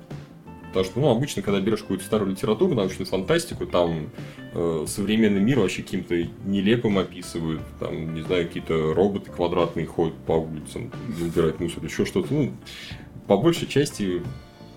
[0.70, 4.10] Потому что, ну, обычно, когда берешь какую-то старую литературу, научную фантастику, там
[4.54, 6.14] э, современный мир вообще каким-то
[6.44, 7.60] нелепым описывают.
[7.80, 12.32] Там, не знаю, какие-то роботы квадратные ходят по улицам, убирают мусор, еще что-то.
[12.32, 12.52] Ну,
[13.26, 14.22] по большей части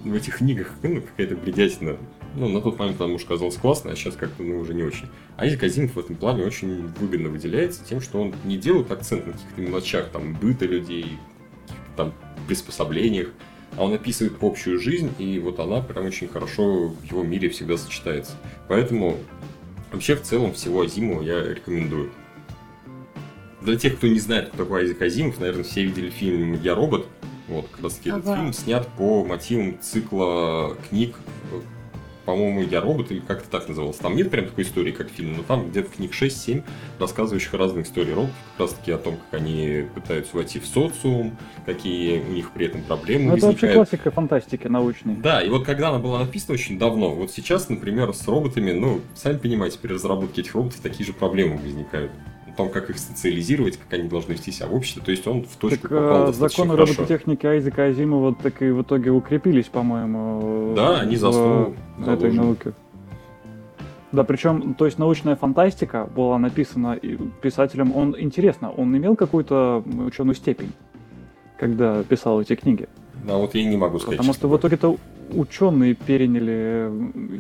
[0.04, 1.98] в этих книгах ну, какая-то бредятина.
[2.36, 5.06] Ну, на тот момент, потому что казалось классно, а сейчас как-то ну, уже не очень.
[5.38, 9.28] А Изик Азимов в этом плане очень выгодно выделяется тем, что он не делает акцент
[9.28, 11.20] на каких-то мелочах, там, быта людей,
[11.96, 12.12] там,
[12.48, 13.30] приспособлениях,
[13.78, 17.78] а он описывает общую жизнь, и вот она прям очень хорошо в его мире всегда
[17.78, 18.34] сочетается.
[18.68, 19.18] Поэтому
[19.92, 22.12] вообще в целом всего Азимова я рекомендую.
[23.62, 27.08] Для тех, кто не знает, кто такой Айзек Азимов, наверное, все видели фильм «Я робот».
[27.48, 28.20] Вот, как раз таки ага.
[28.20, 31.16] этот фильм снят по мотивам цикла книг
[32.26, 34.02] по-моему, «Я робот» или как-то так назывался.
[34.02, 36.64] Там нет прям такой истории, как фильм, но там где-то книг 6-7,
[37.00, 41.38] рассказывающих разные истории роботов, как раз таки о том, как они пытаются войти в социум,
[41.66, 43.64] какие у них при этом проблемы ну, возникают.
[43.64, 45.16] Это вообще классика фантастики научной.
[45.16, 49.02] Да, и вот когда она была написана очень давно, вот сейчас, например, с роботами, ну,
[49.16, 52.12] сами понимаете, при разработке этих роботов такие же проблемы возникают
[52.54, 55.02] о том, как их социализировать, как они должны вести себя в обществе.
[55.04, 56.94] То есть он в точку так, попал а, Законы хорошо.
[56.94, 60.74] робототехники Айзека Азимова так и в итоге укрепились, по-моему.
[60.76, 61.76] Да, они заслужили.
[62.06, 62.74] этой науке.
[64.12, 67.00] Да, причем, то есть научная фантастика была написана
[67.42, 70.72] писателем, он интересно, он имел какую-то ученую степень,
[71.58, 72.88] когда писал эти книги.
[73.26, 74.18] Да, вот я не могу сказать.
[74.18, 74.98] Потому что в итоге-то
[75.36, 76.92] ученые переняли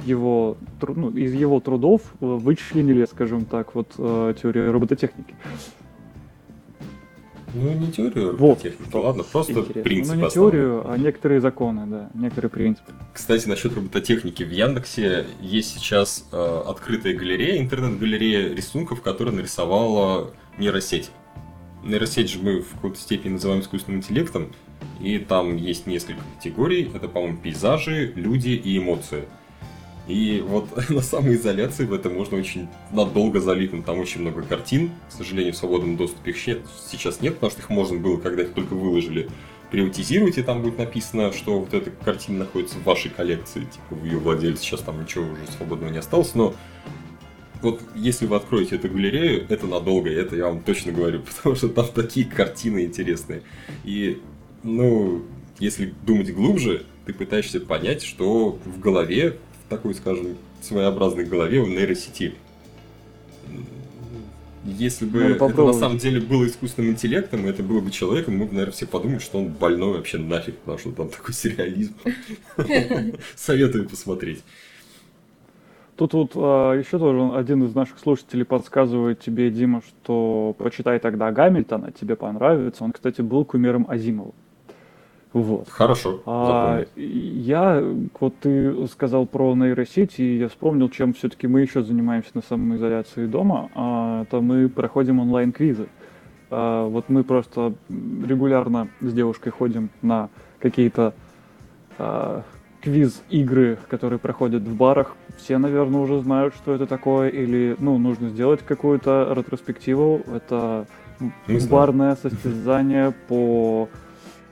[0.06, 5.36] его, ну, из его трудов, э, вычленили, скажем так, вот э, теорию робототехники.
[7.54, 8.66] Ну, не теорию вот.
[8.94, 9.84] ладно, просто Интересно.
[9.84, 10.16] принципы.
[10.16, 10.52] Ну, не основные.
[10.52, 12.92] теорию, а некоторые законы, да, некоторые принципы.
[13.14, 14.42] Кстати, насчет робототехники.
[14.42, 21.12] В Яндексе есть сейчас э, открытая галерея, интернет-галерея рисунков, которая нарисовала нейросеть.
[21.84, 24.52] Нейросеть же мы в какой-то степени называем искусственным интеллектом,
[25.02, 26.90] и там есть несколько категорий.
[26.94, 29.26] Это, по-моему, пейзажи, люди и эмоции.
[30.08, 33.86] И вот на самоизоляции в это можно очень надолго залипнуть.
[33.86, 34.92] Там очень много картин.
[35.10, 38.54] К сожалению, в свободном доступе их сейчас нет, потому что их можно было, когда их
[38.54, 39.30] только выложили,
[39.72, 44.06] приватизировать, и там будет написано, что вот эта картина находится в вашей коллекции, типа в
[44.06, 46.54] ее владельце, сейчас там ничего уже свободного не осталось, но
[47.64, 51.70] вот если вы откроете эту галерею, это надолго, это я вам точно говорю, потому что
[51.70, 53.42] там такие картины интересные.
[53.84, 54.22] И
[54.64, 55.24] ну,
[55.60, 61.68] если думать глубже, ты пытаешься понять, что в голове, в такой, скажем, своеобразной голове у
[61.68, 62.36] нейросети.
[64.66, 68.46] Если бы это на самом деле было искусственным интеллектом, и это было бы человеком, мы
[68.46, 71.96] бы, наверное, все подумали, что он больной вообще нафиг, потому что там такой сюрреализм.
[73.36, 74.42] Советую посмотреть.
[75.96, 81.32] Тут вот а, еще тоже один из наших слушателей подсказывает тебе, Дима, что почитай тогда
[81.32, 82.84] Гамильтона, тебе понравится.
[82.84, 84.34] Он, кстати, был кумиром Азимова.
[85.34, 85.68] Вот.
[85.68, 86.22] Хорошо.
[86.26, 87.84] А, я,
[88.20, 93.26] вот ты сказал про нейросети, и я вспомнил, чем все-таки мы еще занимаемся на самоизоляции
[93.26, 93.70] дома.
[93.74, 95.88] А, это мы проходим онлайн-квизы.
[96.52, 100.30] А, вот мы просто регулярно с девушкой ходим на
[100.60, 101.16] какие-то
[101.98, 102.44] а,
[102.84, 105.16] квиз-игры, которые проходят в барах.
[105.38, 110.22] Все, наверное, уже знают, что это такое, или, ну, нужно сделать какую-то ретроспективу.
[110.28, 110.86] Это
[111.70, 113.90] барное состязание по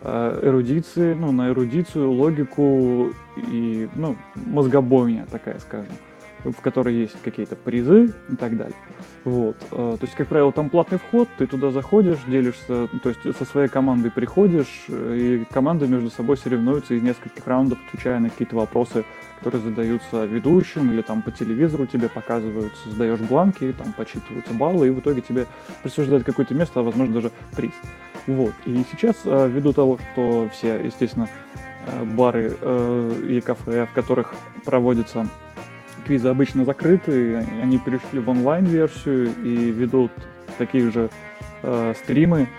[0.04, 5.94] Э, эрудиции, ну, на эрудицию, логику и, ну, мозгобойня такая, скажем,
[6.44, 8.76] в которой есть какие-то призы и так далее.
[9.24, 9.55] Вот.
[9.72, 13.45] Э, то есть, как правило, там платный вход, ты туда заходишь, делишься, то есть со
[13.45, 18.55] своей командой приходишь, э, и команды между собой соревнуются из нескольких раундов, отвечая на какие-то
[18.55, 19.05] вопросы,
[19.39, 24.91] которые задаются ведущим, или там по телевизору тебе показываются, сдаешь бланки, там подсчитываются баллы, и
[24.91, 25.45] в итоге тебе
[25.84, 27.74] присуждают какое-то место, а возможно даже приз.
[28.28, 28.53] Вот.
[28.65, 31.28] И сейчас, э, ввиду того, что все, естественно,
[31.86, 34.34] э, бары э, и кафе, в которых
[34.65, 35.28] проводятся
[36.12, 40.12] квизы, обычно закрыты, они перешли в онлайн-версию и ведут
[40.57, 41.09] такие же
[42.03, 42.49] стримы,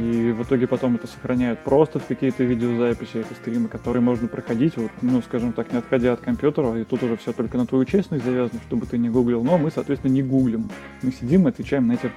[0.00, 4.78] и в итоге потом это сохраняют просто в какие-то видеозаписи, эти стримы, которые можно проходить,
[4.78, 7.84] вот, ну, скажем так, не отходя от компьютера, и тут уже все только на твою
[7.84, 10.70] честность завязано, чтобы ты не гуглил, но мы, соответственно, не гуглим.
[11.02, 12.10] Мы сидим и отвечаем на эти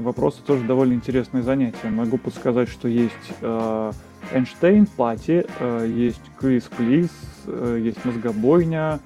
[0.00, 1.90] вопросы тоже довольно интересное занятие.
[1.90, 3.92] Могу подсказать, что есть э,
[4.32, 7.10] Эйнштейн, Пати, э, есть Квиз Плиз,
[7.46, 8.98] э, есть Мозгобойня,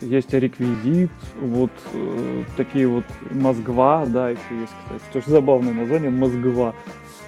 [0.00, 6.74] есть реквизит, вот э, такие вот Мозгва, да, еще есть, кстати, тоже забавное название, Мозгва.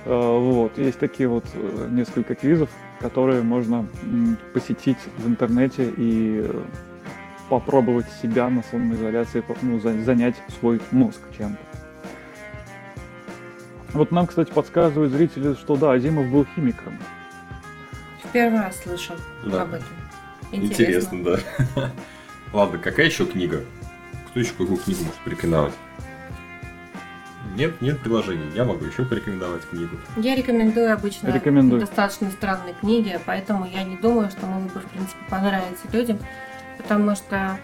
[0.04, 2.70] Э, вот, есть такие вот э, несколько квизов,
[3.00, 6.62] которые можно м, посетить в интернете и э,
[7.48, 11.58] попробовать себя на самоизоляции, ну, занять свой мозг чем-то.
[13.92, 16.96] Вот нам, кстати, подсказывают зрители, что да, Азимов был химиком.
[18.24, 19.62] В первый раз слышал да.
[19.62, 19.88] об этом.
[20.50, 21.40] Интересно, Интересно
[21.76, 21.90] да.
[22.52, 23.64] Ладно, какая еще книга?
[24.28, 25.72] Кто еще какую книгу может порекомендовать?
[27.56, 28.52] Нет, нет приложений.
[28.54, 29.96] Я могу еще порекомендовать книгу.
[30.16, 31.80] Я рекомендую обычно рекомендую.
[31.80, 36.18] достаточно странные книги, поэтому я не думаю, что мой выбор, в принципе, понравится людям,
[36.78, 37.58] потому что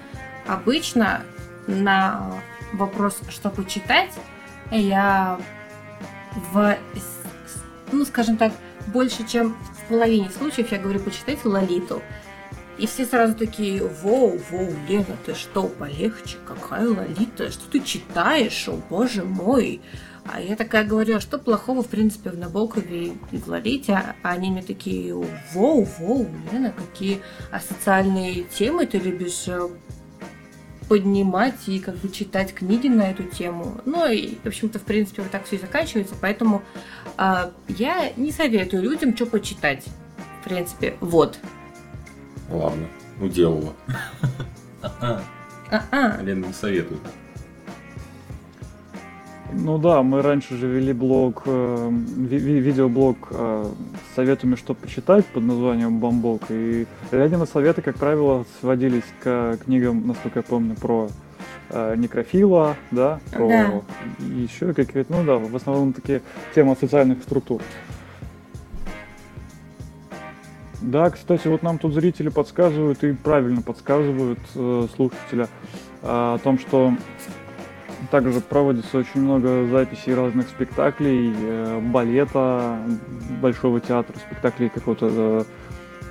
[0.47, 1.23] обычно
[1.67, 2.35] на
[2.73, 4.13] вопрос, что почитать,
[4.71, 5.39] я
[6.53, 6.77] в,
[7.93, 8.53] ну, скажем так,
[8.89, 12.03] больше, чем в половине случаев я говорю, почитайте Лолиту.
[12.79, 18.69] И все сразу такие, воу, воу, Лена, ты что, полегче, какая Лолита, что ты читаешь,
[18.69, 19.81] о боже мой,
[20.31, 23.95] А я такая говорю, а что плохого, в принципе, в Набокове и в Лолите?
[23.95, 27.21] А они мне такие, воу, воу, Лена, какие
[27.51, 29.69] асоциальные темы ты любишь э,
[30.89, 33.81] поднимать и как бы читать книги на эту тему.
[33.87, 36.15] Ну и, в общем-то, в принципе, вот так все и заканчивается.
[36.21, 36.63] Поэтому
[37.17, 39.85] э, я не советую людям что почитать.
[40.43, 41.39] В принципе, вот.
[42.51, 42.87] Ладно,
[43.21, 43.73] уделала.
[46.23, 47.01] Лена не советует.
[49.53, 53.67] Ну да, мы раньше же вели блог, э, ви- видеоблог э,
[54.13, 56.43] с советами, что почитать под названием «Бомбок».
[56.51, 61.09] И глядя на советы, как правило, сводились к книгам, насколько я помню, про
[61.71, 63.81] э, некрофила, да, про Да.
[64.27, 66.21] еще какие-то, ну да, в основном такие
[66.55, 67.63] темы социальных структур.
[70.81, 75.49] Да, кстати, вот нам тут зрители подсказывают и правильно подсказывают э, слушателя
[76.03, 76.93] э, о том, что
[78.13, 82.79] также проводится очень много записей разных спектаклей, э, балета,
[83.43, 85.45] большого театра, спектаклей какого-то э,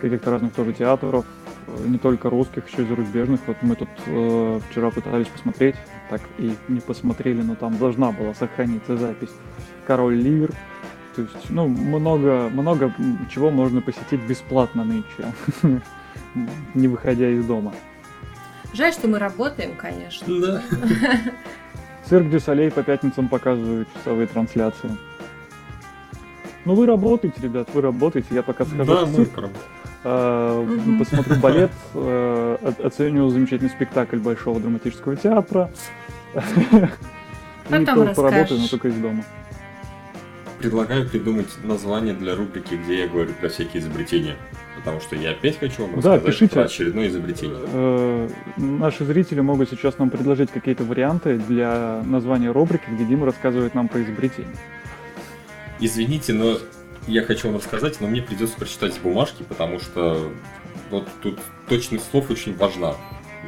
[0.01, 1.25] каких-то разных тоже театров,
[1.67, 3.39] э, не только русских, еще и зарубежных.
[3.47, 5.75] Вот мы тут э, вчера пытались посмотреть,
[6.09, 9.31] так и не посмотрели, но там должна была сохраниться запись
[9.85, 10.51] «Король Лир».
[11.17, 12.93] То есть, ну, много, много
[13.33, 15.33] чего можно посетить бесплатно нынче,
[16.75, 17.73] не выходя из дома.
[18.73, 20.27] Жаль, что мы работаем, конечно.
[20.39, 20.61] Да.
[22.05, 24.91] Цирк Дю Солей по пятницам показывают часовые трансляции.
[26.65, 28.27] Ну вы работаете, ребят, вы работаете.
[28.29, 29.31] Я пока схожу Да, в цирк,
[30.03, 30.99] э, Мгм.
[30.99, 35.71] посмотрю балет, э, оценю замечательный спектакль Большого драматического театра.
[36.35, 36.39] И
[37.69, 39.23] Потом то- поработаю, но только из дома.
[40.59, 44.35] Предлагаю придумать название для рубрики, где я говорю про всякие изобретения.
[44.75, 46.53] Потому что я опять хочу вам Да, рассказать пишите.
[46.53, 47.59] про очередное изобретение.
[47.73, 53.75] Э, Наши зрители могут сейчас нам предложить какие-то варианты для названия рубрики, где Дима рассказывает
[53.75, 54.55] нам про изобретение.
[55.79, 56.57] Извините, но
[57.07, 60.31] я хочу вам рассказать, но мне придется прочитать с бумажки, потому что
[60.89, 61.39] вот тут
[61.69, 62.95] точность слов очень важна.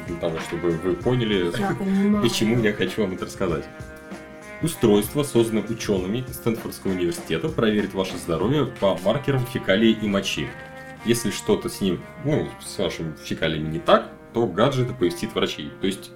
[0.06, 1.50] Для того, чтобы вы поняли,
[2.22, 3.64] почему я хочу вам это рассказать.
[4.62, 10.48] Устройство, созданное учеными Стэнфордского университета, проверит ваше здоровье по маркерам фекалий и мочи.
[11.06, 15.70] Если что-то с ним, ну, с вашими фекалиями не так, то гаджет оповестит врачей.
[15.80, 16.10] То есть,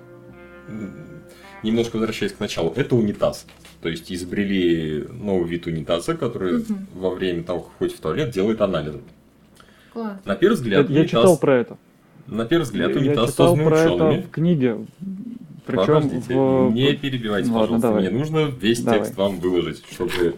[1.63, 3.47] немножко возвращаясь к началу, это унитаз.
[3.81, 6.87] То есть изобрели новый вид унитаза, который Мгм.
[6.95, 9.01] во время того, как ходит в туалет, делает анализы.
[9.95, 10.19] Класс.
[10.27, 11.77] На первый Я, взгляд, я унитаз- читал про это.
[12.27, 14.21] на первый взгляд, Я унитаз читал созданный про это учеными.
[14.23, 14.77] в книге.
[15.67, 16.71] Причем Подождите, в...
[16.73, 17.89] не перебивайте, Ладно, пожалуйста.
[17.89, 18.03] давай.
[18.03, 19.01] Мне нужно весь Давай.
[19.01, 20.37] текст вам выложить, чтобы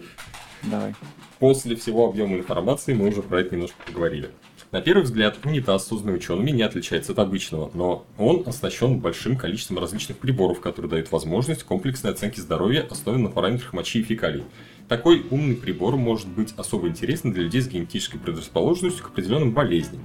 [0.63, 0.95] Давай.
[1.39, 4.29] после всего объема информации мы уже про это немножко поговорили.
[4.71, 9.79] На первый взгляд, унитаз, созданный учеными, не отличается от обычного, но он оснащен большим количеством
[9.79, 14.43] различных приборов, которые дают возможность комплексной оценки здоровья, основанной на параметрах мочи и фекалий.
[14.89, 20.01] Такой умный прибор может быть особо интересен для людей с генетической предрасположенностью к определенным болезням.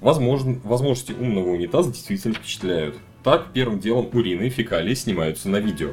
[0.00, 2.96] Возможно, возможности умного унитаза действительно впечатляют.
[3.26, 5.90] Так, первым делом урины и фекалии снимаются на видео.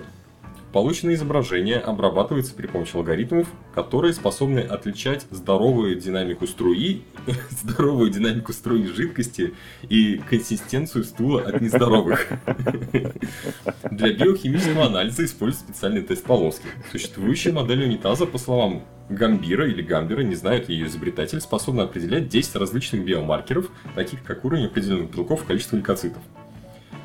[0.72, 7.02] Полученное изображение обрабатывается при помощи алгоритмов, которые способны отличать здоровую динамику струи,
[7.50, 9.56] здоровую динамику струи жидкости
[9.90, 12.28] и консистенцию стула от нездоровых.
[13.90, 16.68] Для биохимического анализа используют специальный тест полоски.
[16.92, 22.58] Существующая модель унитаза, по словам Гамбира или Гамбера, не знает ее изобретатель, способна определять 10
[22.58, 26.22] различных биомаркеров, таких как уровень определенных белков и количество лейкоцитов.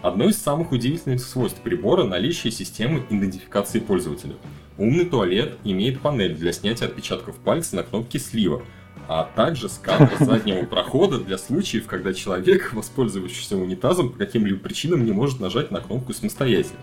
[0.00, 4.36] Одно из самых удивительных свойств прибора– наличие системы идентификации пользователя.
[4.76, 8.62] Умный туалет имеет панель для снятия отпечатков пальца на кнопке слива,
[9.08, 15.10] а также сканер заднего прохода для случаев, когда человек, воспользовавшийся унитазом, по каким-либо причинам не
[15.10, 16.80] может нажать на кнопку самостоятельно.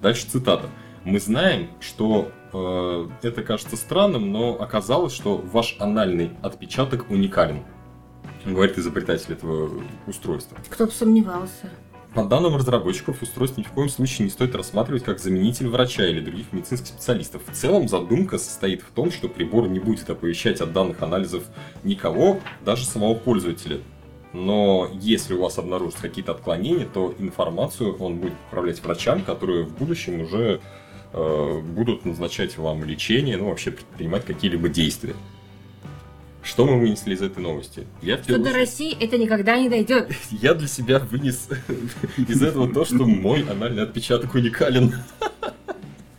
[0.00, 0.70] Дальше цитата.
[1.04, 7.62] Мы знаем, что э, это кажется странным, но оказалось, что ваш анальный отпечаток уникален.
[8.46, 10.56] Говорит изобретатель этого устройства.
[10.70, 11.68] Кто-то сомневался.
[12.14, 16.20] По данным разработчиков, устройство ни в коем случае не стоит рассматривать как заменитель врача или
[16.20, 17.42] других медицинских специалистов.
[17.46, 21.44] В целом задумка состоит в том, что прибор не будет оповещать о данных анализов
[21.84, 23.80] никого, даже самого пользователя.
[24.32, 29.74] Но если у вас обнаружатся какие-то отклонения, то информацию он будет отправлять врачам, которые в
[29.74, 30.60] будущем уже
[31.12, 35.14] э, будут назначать вам лечение, ну вообще предпринимать какие-либо действия.
[36.48, 37.86] Что мы вынесли из этой новости?
[38.00, 40.10] Я Что первую до России это никогда не дойдет.
[40.30, 41.46] я для себя вынес
[42.16, 44.94] из этого то, что мой анальный отпечаток уникален.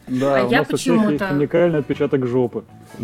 [0.05, 2.63] Да, А у я почему-то- уникальный отпечаток жопы.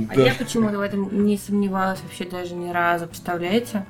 [0.09, 3.87] А я почему-то в этом не сомневалась вообще даже ни разу, представляете?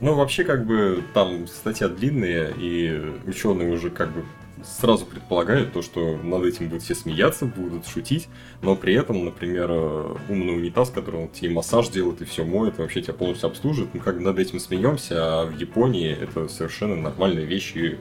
[0.00, 4.24] Ну, вообще, как бы, там статья длинная, и ученые уже как бы
[4.64, 8.28] сразу предполагают то, что над этим будут все смеяться, будут шутить,
[8.62, 12.78] но при этом, например, э, умный унитаз, который он тебе массаж делает и все моет,
[12.78, 16.96] и вообще тебя полностью обслуживает, мы как над этим смеемся, а в Японии это совершенно
[16.96, 17.98] нормальные вещи.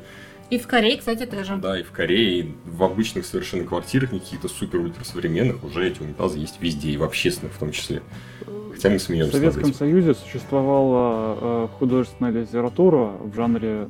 [0.49, 1.57] И в Корее, кстати, тоже.
[1.57, 6.01] Да, и в Корее, и в обычных совершенно квартирах, не каких-то супер-ультра современных, уже эти
[6.01, 8.01] унитазы есть везде, и в общественных в том числе.
[8.71, 9.31] Хотя мы смеемся.
[9.31, 13.87] В Советском Союзе существовала э, художественная литература в жанре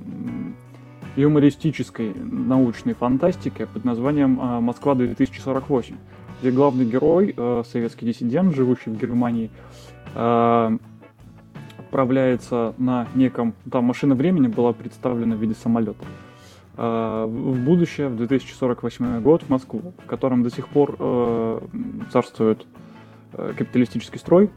[1.19, 5.95] юмористической научной фантастики под названием э, «Москва-2048»,
[6.41, 9.49] где главный герой, э, советский диссидент, живущий в Германии,
[11.77, 13.53] отправляется на неком...
[13.71, 16.03] Там машина времени была представлена в виде самолета
[16.75, 21.61] в будущее, в 2048 год, в Москву, в котором до сих пор
[22.11, 22.65] царствует
[23.31, 24.49] капиталистический строй,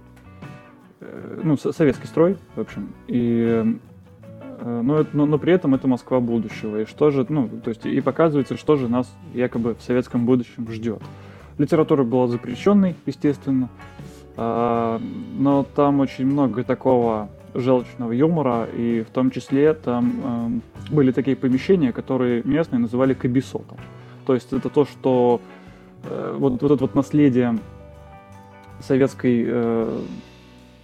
[1.03, 3.79] Э, ну, советский строй, в общем, и
[4.65, 6.83] но, но, но при этом это Москва будущего.
[6.83, 10.71] И что же, ну, то есть, и показывается, что же нас якобы в советском будущем
[10.71, 11.03] ждет.
[11.59, 13.69] Литература была запрещенной, естественно,
[14.37, 15.01] а,
[15.37, 21.37] но там очень много такого желчного юмора, и в том числе там э, были такие
[21.37, 23.77] помещения, которые местные называли кабисотом.
[24.27, 25.41] То есть это то, что
[26.05, 27.59] э, вот, вот это вот наследие
[28.81, 30.01] советской э,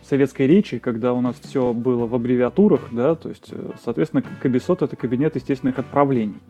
[0.09, 4.82] советской речи, когда у нас все было в аббревиатурах, да, то есть, э, соответственно, кабисот
[4.82, 6.40] это кабинет естественных отправлений.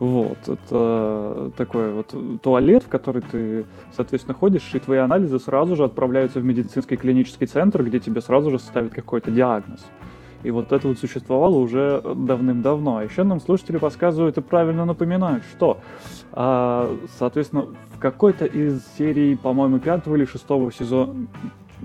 [0.00, 5.84] Вот, это такой вот туалет, в который ты, соответственно, ходишь, и твои анализы сразу же
[5.84, 9.84] отправляются в медицинский клинический центр, где тебе сразу же ставят какой-то диагноз.
[10.42, 12.98] И вот это вот существовало уже давным-давно.
[12.98, 15.78] А еще нам слушатели подсказывают и правильно напоминают, что,
[16.32, 21.28] а, соответственно, в какой-то из серий, по-моему, пятого или шестого сезона,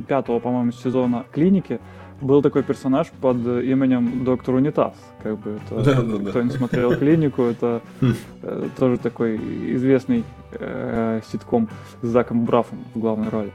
[0.07, 1.79] пятого, по-моему, сезона клиники
[2.21, 4.93] был такой персонаж под именем Доктор Унитаз.
[5.23, 6.29] Как бы это, да, да, да.
[6.29, 7.81] кто не смотрел клинику, это
[8.41, 9.37] э, тоже такой
[9.75, 11.69] известный э, ситком
[12.01, 13.51] с Заком Брафом в главной роли.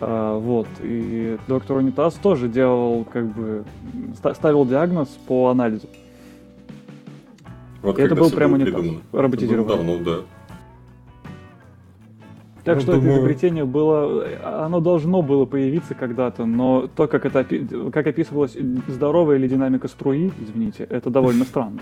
[0.00, 0.68] Э, вот.
[0.82, 3.64] И доктор Унитаз тоже делал, как бы,
[4.34, 5.88] ставил диагноз по анализу.
[7.82, 9.76] Вот это был прямо унитаз, роботизированный.
[9.76, 10.37] Давно, да.
[12.68, 13.12] Так ну, что думаю...
[13.12, 17.46] это изобретение было, оно должно было появиться когда-то, но то, как это
[17.90, 18.58] как описывалась
[18.88, 21.80] здоровая или динамика струи, извините, это довольно странно.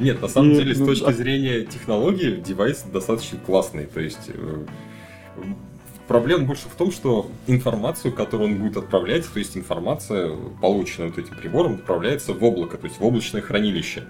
[0.00, 3.86] Нет, на самом деле, с ну, точки а зрения технологии, девайс достаточно классный.
[3.86, 4.64] То есть э,
[6.08, 11.18] проблема больше в том, что информацию, которую он будет отправлять, то есть информация, полученная вот
[11.18, 14.02] этим прибором, отправляется в облако, то есть в облачное хранилище.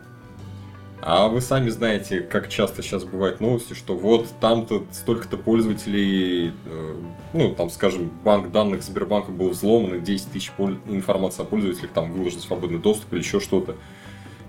[1.06, 6.94] А вы сами знаете, как часто сейчас бывают новости, что вот там-то столько-то пользователей, э,
[7.34, 10.50] ну, там, скажем, банк данных Сбербанка был взломан, и 10 тысяч
[10.88, 13.76] информации о пользователях там выложен свободный доступ или еще что-то.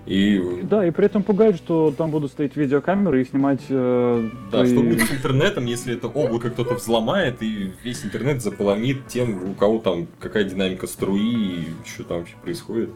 [0.06, 0.62] И...
[0.62, 3.60] Да, и при этом пугает, что там будут стоять видеокамеры и снимать...
[3.68, 4.72] Э, да, твои...
[4.72, 9.52] что будет с интернетом, если это облако кто-то взломает, и весь интернет заполонит тем, у
[9.52, 12.90] кого там какая динамика струи, и что там вообще происходит.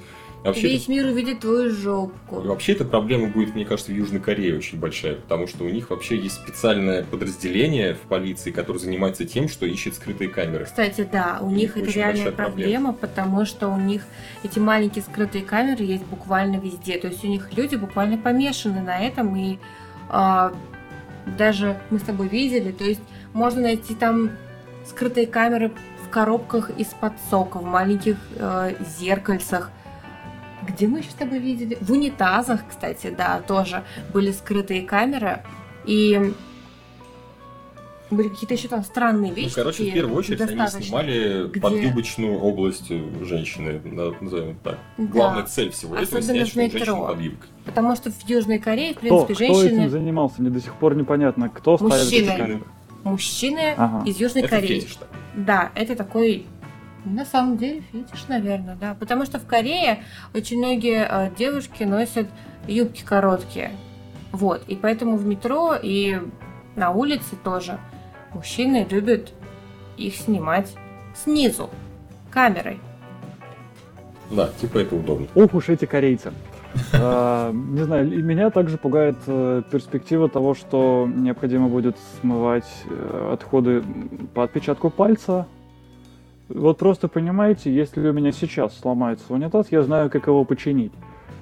[0.44, 2.40] Вообще Весь мир увидит твою жопку.
[2.40, 5.90] Вообще эта проблема будет, мне кажется, в Южной Корее очень большая, потому что у них
[5.90, 10.64] вообще есть специальное подразделение в полиции, которое занимается тем, что ищет скрытые камеры.
[10.64, 14.02] Кстати, да, у, у них это реальная проблема, проблема, потому что у них
[14.42, 16.98] эти маленькие скрытые камеры есть буквально везде.
[16.98, 19.58] То есть у них люди буквально помешаны на этом, и
[20.10, 20.52] э,
[21.38, 23.02] даже мы с тобой видели, то есть
[23.34, 24.30] можно найти там
[24.86, 25.70] скрытые камеры
[26.02, 29.70] в коробках из-под сока, в маленьких э, зеркальцах
[30.66, 31.78] где мы еще с тобой видели?
[31.80, 35.42] В унитазах, кстати, да, тоже были скрытые камеры.
[35.86, 36.32] И
[38.10, 39.50] были какие-то еще там странные вещи.
[39.50, 41.60] Ну, короче, в первую очередь они снимали где...
[41.60, 43.80] подъюбочную область женщины,
[44.20, 44.78] назовем так.
[44.98, 45.04] Да.
[45.04, 47.06] Главная цель всего Особенно этого снять, что метро.
[47.06, 47.48] под юбкой.
[47.64, 49.68] Потому что в Южной Корее, в принципе, кто, женщины...
[49.68, 50.42] Кто этим занимался?
[50.42, 51.48] Мне до сих пор непонятно.
[51.48, 52.62] Кто Мужчины.
[53.04, 54.02] Мужчины ага.
[54.04, 54.80] из Южной это Кореи.
[54.80, 54.98] Фетиш,
[55.34, 56.46] да, это такой
[57.04, 58.94] на самом деле, фетиш, наверное, да.
[58.98, 60.02] Потому что в Корее
[60.34, 62.28] очень многие э, девушки носят
[62.66, 63.72] юбки короткие.
[64.32, 64.62] Вот.
[64.68, 66.20] И поэтому в метро и
[66.76, 67.78] на улице тоже
[68.32, 69.32] мужчины любят
[69.96, 70.74] их снимать
[71.14, 71.70] снизу,
[72.30, 72.78] камерой.
[74.30, 75.26] Да, типа это удобно.
[75.34, 76.32] Ох уж эти корейцы.
[76.92, 83.30] А, не знаю, и меня также пугает э, перспектива того, что необходимо будет смывать э,
[83.32, 83.82] отходы
[84.34, 85.48] по отпечатку пальца,
[86.54, 90.92] вот просто понимаете, если у меня сейчас сломается унитаз, я знаю, как его починить.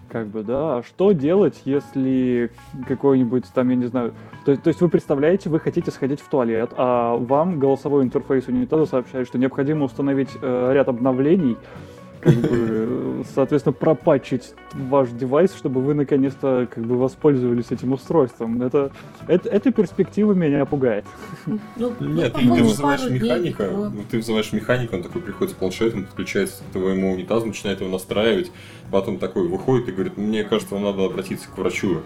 [0.09, 2.51] Как бы, да, а что делать, если
[2.87, 4.15] какой-нибудь там, я не знаю,
[4.47, 8.87] то, то есть вы представляете, вы хотите сходить в туалет, а вам голосовой интерфейс унитаза
[8.87, 11.59] сообщает, что необходимо установить э, ряд обновлений,
[12.21, 18.61] как бы, соответственно, пропатчить ваш девайс, чтобы вы наконец-то как бы воспользовались этим устройством.
[18.63, 18.91] Это,
[19.27, 21.05] это, эта перспектива меня пугает.
[21.47, 26.05] Ну, Нет, ты, ты вызываешь механика, ну, ты вызываешь механика, он такой приходит с планшетом,
[26.05, 28.51] подключается к твоему унитазу, начинает его настраивать,
[28.91, 32.03] потом такой выходит и говорит, мне кажется, вам надо обратиться к врачу.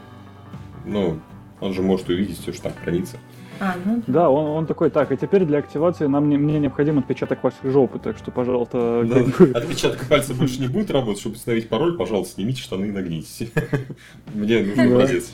[0.84, 1.20] Ну,
[1.60, 3.18] он же может увидеть все, что там хранится.
[3.64, 4.02] А, ну...
[4.08, 7.70] Да, он, он такой, так, и теперь для активации нам не, мне необходим отпечаток вашей
[7.70, 9.04] жопы, так что, пожалуйста...
[9.06, 9.54] Да, как...
[9.56, 13.52] Отпечаток пальца больше не будет работать, чтобы установить пароль, пожалуйста, снимите штаны и нагнитесь.
[14.34, 15.32] Мне нужен образец.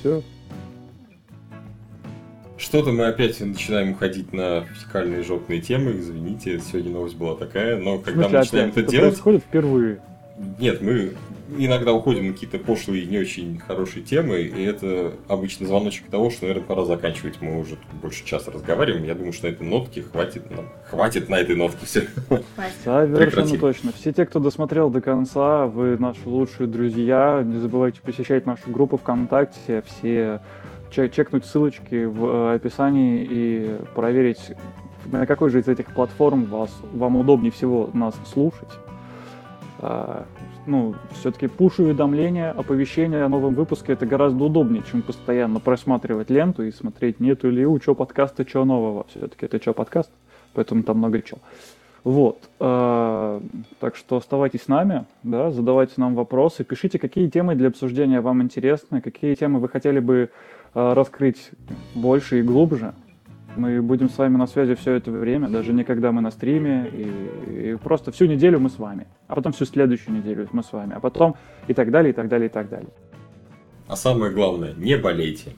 [2.58, 7.98] Что-то мы опять начинаем уходить на фекальные жопные темы, извините, сегодня новость была такая, но
[7.98, 8.94] когда мы начинаем это делать...
[8.94, 10.00] Это происходит впервые.
[10.58, 11.14] Нет, мы
[11.56, 16.42] иногда уходим на какие-то пошлые, не очень хорошие темы, и это обычно звоночек того, что,
[16.42, 17.40] наверное, пора заканчивать.
[17.40, 19.04] Мы уже больше часа разговариваем.
[19.04, 20.66] Я думаю, что на этой нотке хватит нам.
[20.90, 22.06] Хватит на этой нотке все.
[22.84, 23.92] Совершенно точно.
[23.92, 27.42] Все те, кто досмотрел до конца, вы наши лучшие друзья.
[27.44, 29.82] Не забывайте посещать нашу группу ВКонтакте.
[29.86, 30.40] Все
[30.90, 34.52] чекнуть ссылочки в э, описании и проверить,
[35.06, 38.68] на какой же из этих платформ вас, вам удобнее всего нас слушать.
[39.80, 40.26] А,
[40.66, 46.72] ну, все-таки пуш-уведомления, оповещения о новом выпуске это гораздо удобнее, чем постоянно просматривать ленту и
[46.72, 49.06] смотреть, нету ли у чего подкаста, чего нового.
[49.10, 50.10] Все-таки это что подкаст,
[50.54, 51.38] поэтому там много чего.
[52.04, 52.48] Вот.
[52.58, 53.40] Э,
[53.80, 58.42] так что оставайтесь с нами, да, задавайте нам вопросы, пишите, какие темы для обсуждения вам
[58.42, 60.30] интересны, какие темы вы хотели бы
[60.74, 61.50] э, раскрыть
[61.94, 62.94] больше и глубже.
[63.56, 66.88] Мы будем с вами на связи все это время, даже не когда мы на стриме,
[66.92, 70.72] и, и просто всю неделю мы с вами, а потом всю следующую неделю мы с
[70.72, 71.34] вами, а потом
[71.66, 72.90] и так далее, и так далее, и так далее.
[73.88, 75.52] А самое главное, не болейте.